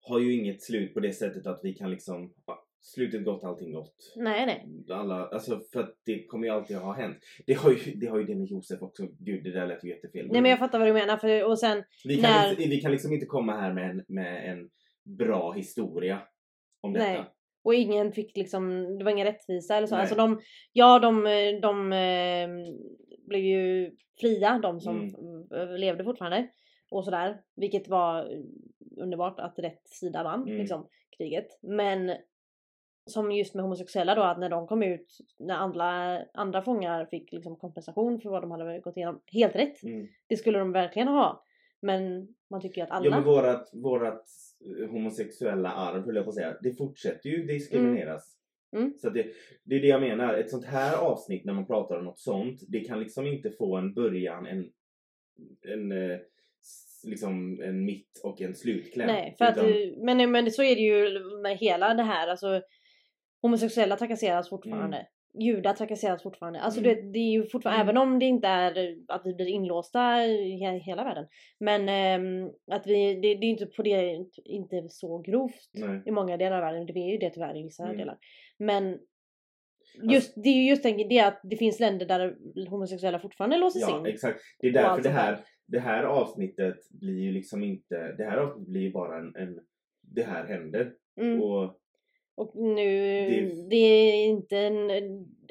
[0.00, 2.34] har ju inget slut på det sättet att vi kan liksom...
[2.94, 4.12] Slutet gott, allting gott.
[4.16, 4.66] Nej, nej.
[4.98, 7.16] Alla, alltså för att det kommer ju alltid ha hänt.
[7.46, 9.06] Det har ju det, har ju det med Josef också.
[9.18, 10.26] Gud, det där lät ju jättefel.
[10.32, 11.16] Nej men jag fattar vad du menar.
[11.16, 14.04] För, och sen, vi, kan när- inte, vi kan liksom inte komma här med en,
[14.08, 14.70] med en
[15.16, 16.22] bra historia
[16.80, 17.06] om detta.
[17.06, 17.24] Nej.
[17.64, 19.94] Och ingen fick liksom, det var ingen rättvisa eller så.
[19.94, 20.00] Nej.
[20.00, 20.40] Alltså de,
[20.72, 21.24] ja de,
[21.62, 22.48] de eh,
[23.28, 25.76] blev ju fria, de som Mm.
[25.76, 26.48] levde fortfarande.
[26.90, 27.40] Och sådär.
[27.56, 28.30] Vilket var
[28.96, 30.58] underbart att rätt sida vann Mm.
[30.58, 31.46] liksom, kriget.
[31.62, 32.12] Men
[33.06, 37.32] som just med homosexuella då, att när de kom ut, när andra, andra fångar fick
[37.32, 39.20] liksom kompensation för vad de hade gått igenom.
[39.32, 39.82] Helt rätt!
[39.82, 40.08] Mm.
[40.26, 41.44] Det skulle de verkligen ha.
[41.80, 43.04] Men man tycker att alla...
[43.04, 44.24] Ja men vårat, vårat
[44.80, 48.36] eh, homosexuella arv höll jag på att säga, det fortsätter ju diskrimineras.
[48.76, 48.94] Mm.
[48.98, 49.26] Så att det,
[49.64, 52.60] det är det jag menar, ett sånt här avsnitt när man pratar om något sånt,
[52.68, 54.70] det kan liksom inte få en början, en,
[55.62, 56.18] en eh,
[57.04, 59.06] liksom en mitt och en slutkläm.
[59.06, 62.28] Nej, för att, Utan- men, men så är det ju med hela det här.
[62.28, 62.62] Alltså,
[63.46, 65.06] homosexuella trakasseras fortfarande.
[65.38, 66.60] Judar trakasseras fortfarande.
[66.60, 66.94] Alltså Mm.
[66.94, 67.88] det, det är ju fortfarande, Mm.
[67.88, 71.26] även om det inte är att vi blir inlåsta i he- hela världen.
[71.60, 76.02] Men ehm, att vi, det, det är inte på det, inte så grovt Nej.
[76.06, 76.86] i många delar av världen.
[76.86, 77.96] Det är ju det tyvärr i vissa Mm.
[77.96, 78.18] delar.
[78.58, 78.98] Men
[80.02, 82.36] just, det är ju just den, det att det finns länder där
[82.70, 84.06] homosexuella fortfarande låses Ja, in.
[84.06, 84.40] exakt.
[84.60, 88.68] Det är därför det här, det här avsnittet blir ju liksom inte, det här avsnittet
[88.68, 89.58] blir ju bara en, en
[90.02, 90.92] det här händer.
[91.20, 91.42] Mm.
[91.42, 91.78] Och
[92.36, 92.84] Och nu,
[93.28, 94.90] Det- det, är inte en,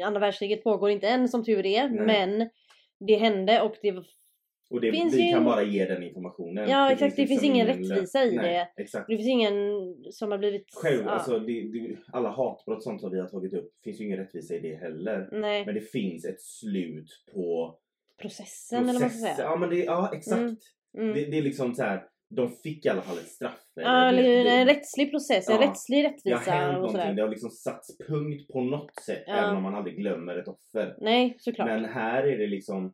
[0.03, 2.05] andra världskriget pågår inte än som tur är, Nej.
[2.07, 2.49] men
[2.99, 3.91] det hände och det
[4.69, 6.69] Och det, Finns vi ju- kan bara ge den informationen.
[6.69, 7.15] Ja, exakt.
[7.15, 8.81] Det finns ingen rättvisa i Nej, det.
[8.83, 9.07] Exakt.
[9.07, 9.53] det finns ingen
[10.11, 10.65] som har blivit...
[10.73, 14.05] Själv, ja, alltså, det, det, alla hatbrott sånt som vi har tagit upp, finns ju
[14.05, 15.29] ingen rättvisa i det heller.
[15.31, 17.77] nej, Men det finns ett slut på
[18.21, 19.35] processen eller vad man ska processen.
[19.35, 19.47] säga.
[19.47, 20.39] Ja, men det, ja exakt.
[20.41, 20.55] Mm,
[20.97, 21.13] Mm.
[21.13, 22.03] Det, det är liksom så här.
[22.29, 23.61] De fick i alla fall ett straff.
[23.75, 25.61] ja, det, eller en rättslig process, en Ja.
[25.67, 27.13] rättslig det har rättvisa hänt och sådär.
[27.13, 29.33] det har liksom satts punkt på något sätt, Ja.
[29.33, 30.95] även om man aldrig glömmer ett offer.
[31.01, 31.67] Nej, såklart.
[31.67, 32.93] Men här är det liksom...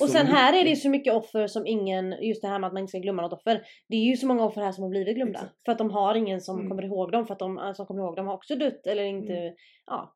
[0.00, 2.66] Och sen här är det mycket- så mycket offer som ingen, just det här med
[2.66, 3.62] att man inte ska glömma något offer.
[3.88, 5.38] Det är ju så många offer här som har blivit glömda.
[5.38, 5.54] Exakt.
[5.64, 6.68] För att de har ingen som Mm.
[6.70, 7.26] kommer ihåg dem.
[7.26, 9.54] För att de som kommer ihåg dem har också dött eller inte, Mm.
[9.86, 10.12] ja.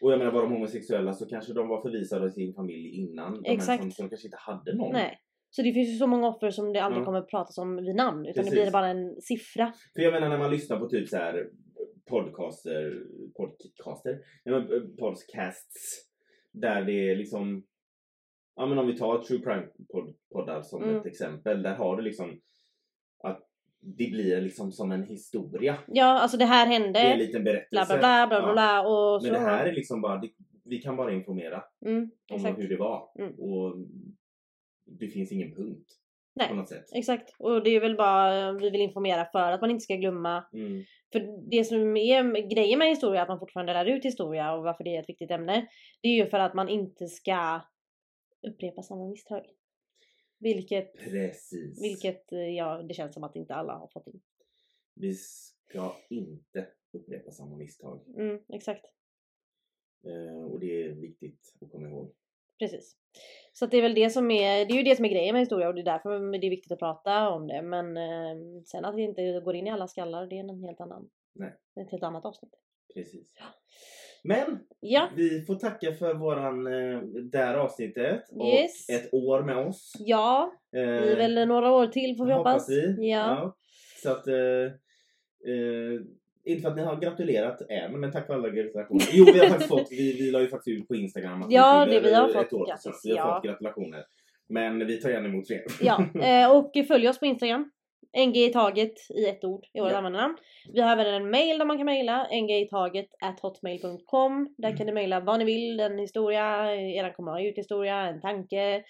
[0.00, 3.42] Och jag menar var de homosexuella så kanske de var förvisade av sin familj innan.
[3.42, 3.82] De Exakt.
[3.82, 4.92] Som, som kanske inte hade någon.
[4.92, 5.18] Nej.
[5.56, 7.04] Så det finns ju så många offer som det aldrig Ja.
[7.04, 8.26] kommer pratas om vid namn.
[8.26, 8.54] Utan Precis.
[8.54, 9.72] det blir bara en siffra.
[9.94, 11.48] För jag menar när man lyssnar på typ så här
[12.08, 13.02] podcaster,
[13.36, 16.06] podcaster, men, eh, podcasts.
[16.52, 17.64] Där det är liksom,
[18.56, 20.96] ja men om vi tar true crime pod- poddar som Mm.
[20.96, 21.62] ett exempel.
[21.62, 22.40] Där har du liksom
[23.24, 23.40] att
[23.80, 25.78] det blir liksom som en historia.
[25.86, 27.16] Ja, alltså det här Det är en hände.
[27.24, 27.86] liten berättelse.
[27.98, 29.14] Bla bla bla bla bla, Ja.
[29.14, 29.26] och så.
[29.32, 30.22] Men det här är liksom bara,
[30.64, 32.58] vi kan bara informera Mm, om exakt.
[32.58, 33.10] hur det var.
[33.18, 33.34] Mm.
[33.34, 33.76] Och
[34.84, 35.98] det finns ingen punkt
[36.34, 36.48] Nej.
[36.48, 36.84] på något sätt.
[36.94, 37.34] Exakt.
[37.38, 40.44] Och det är väl bara, vi vill informera för att man inte ska glömma.
[40.52, 40.84] Mm.
[41.12, 44.84] För det som är grejen med historia, att man fortfarande lär ut historia och varför
[44.84, 45.68] det är ett viktigt ämne.
[46.02, 47.60] Det är ju för att man inte ska
[48.46, 49.46] upprepa samma misstag.
[50.38, 51.82] Vilket, Precis.
[51.82, 54.20] vilket eh, ja, det känns som att inte alla har fått in.
[54.94, 58.00] Vi ska inte upprepa samma misstag.
[58.16, 58.84] Mm, exakt.
[60.06, 62.14] Eh, och det är viktigt att komma ihåg.
[62.58, 62.96] Precis.
[63.52, 65.40] Så det är väl det som är, det är ju det som är grejen med
[65.42, 67.62] historia och det är därför det är viktigt att prata om det.
[67.62, 68.36] Men eh,
[68.66, 71.52] sen att det inte går in i alla skallar, det är en helt annan, Nej.
[71.80, 72.52] ett helt annat avsnitt.
[72.94, 73.32] Precis.
[74.24, 77.00] Men Ja, vi får tacka för våran, eh,
[77.32, 78.88] det här avsnittet och Yes.
[78.88, 79.92] ett år med oss.
[79.98, 82.52] ja, det är Eh, väl några år till får vi hoppas.
[82.52, 83.10] hoppas vi.
[83.10, 83.56] Ja.
[84.02, 84.34] Så att eh,
[85.52, 86.00] eh,
[86.44, 89.04] inte för att ni har gratulerat än, men tack för alla gratulationer.
[89.12, 91.84] Jo, vi har faktiskt fått, vi, vi la ju faktiskt ut på Instagram att Ja,
[91.86, 93.34] fyller det vi har fått år, grattis, så Vi har ja.
[93.34, 94.04] fått gratulationer.
[94.48, 95.62] Men vi tar gärna emot fler.
[95.80, 97.70] Ja, eh, och följ oss på Instagram.
[98.26, 99.96] NG i taget i ett ord i vårt Ja.
[99.96, 100.36] användarnamn.
[100.72, 104.54] Vi har även en mail där man kan mejla, ngitaget at hotmail.com.
[104.58, 108.82] Där kan ni mejla vad ni vill, en historia, komma ut historia, en tanke,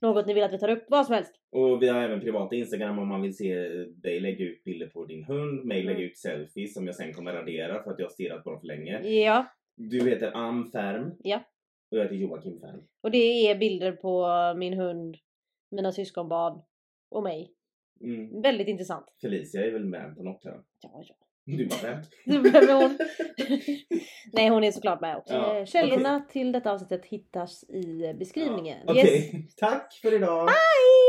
[0.00, 1.32] något ni vill att vi tar upp, vad som helst.
[1.52, 5.04] Och vi har även privata Instagram om man vill se dig lägga ut bilder på
[5.04, 6.10] din hund, mig lägga Mm.
[6.10, 8.66] ut selfies som jag sen kommer radera för att jag har stirrat på dem för
[8.66, 9.00] länge.
[9.08, 11.12] Ja, Du heter Am Färm.
[11.18, 11.40] Ja.
[11.90, 12.80] Och jag heter Joakim Färm.
[13.02, 14.26] och det är bilder på
[14.58, 15.16] min hund,
[15.70, 16.62] mina syskonbarn
[17.10, 17.52] och mig.
[18.00, 18.42] Mm.
[18.42, 19.06] Väldigt intressant.
[19.20, 20.60] Felicia är väl med på något här?
[20.82, 21.14] Ja, ja.
[21.46, 22.06] Du skämt.
[22.26, 22.98] Vem är hon?
[24.32, 25.34] Nej, hon är såklart med också.
[25.34, 28.78] Ja, Eh, Källorna till detta avsnittet hittas i beskrivningen.
[28.86, 29.54] Okej, Yes.
[29.56, 30.46] tack för idag!
[30.46, 31.05] Bye!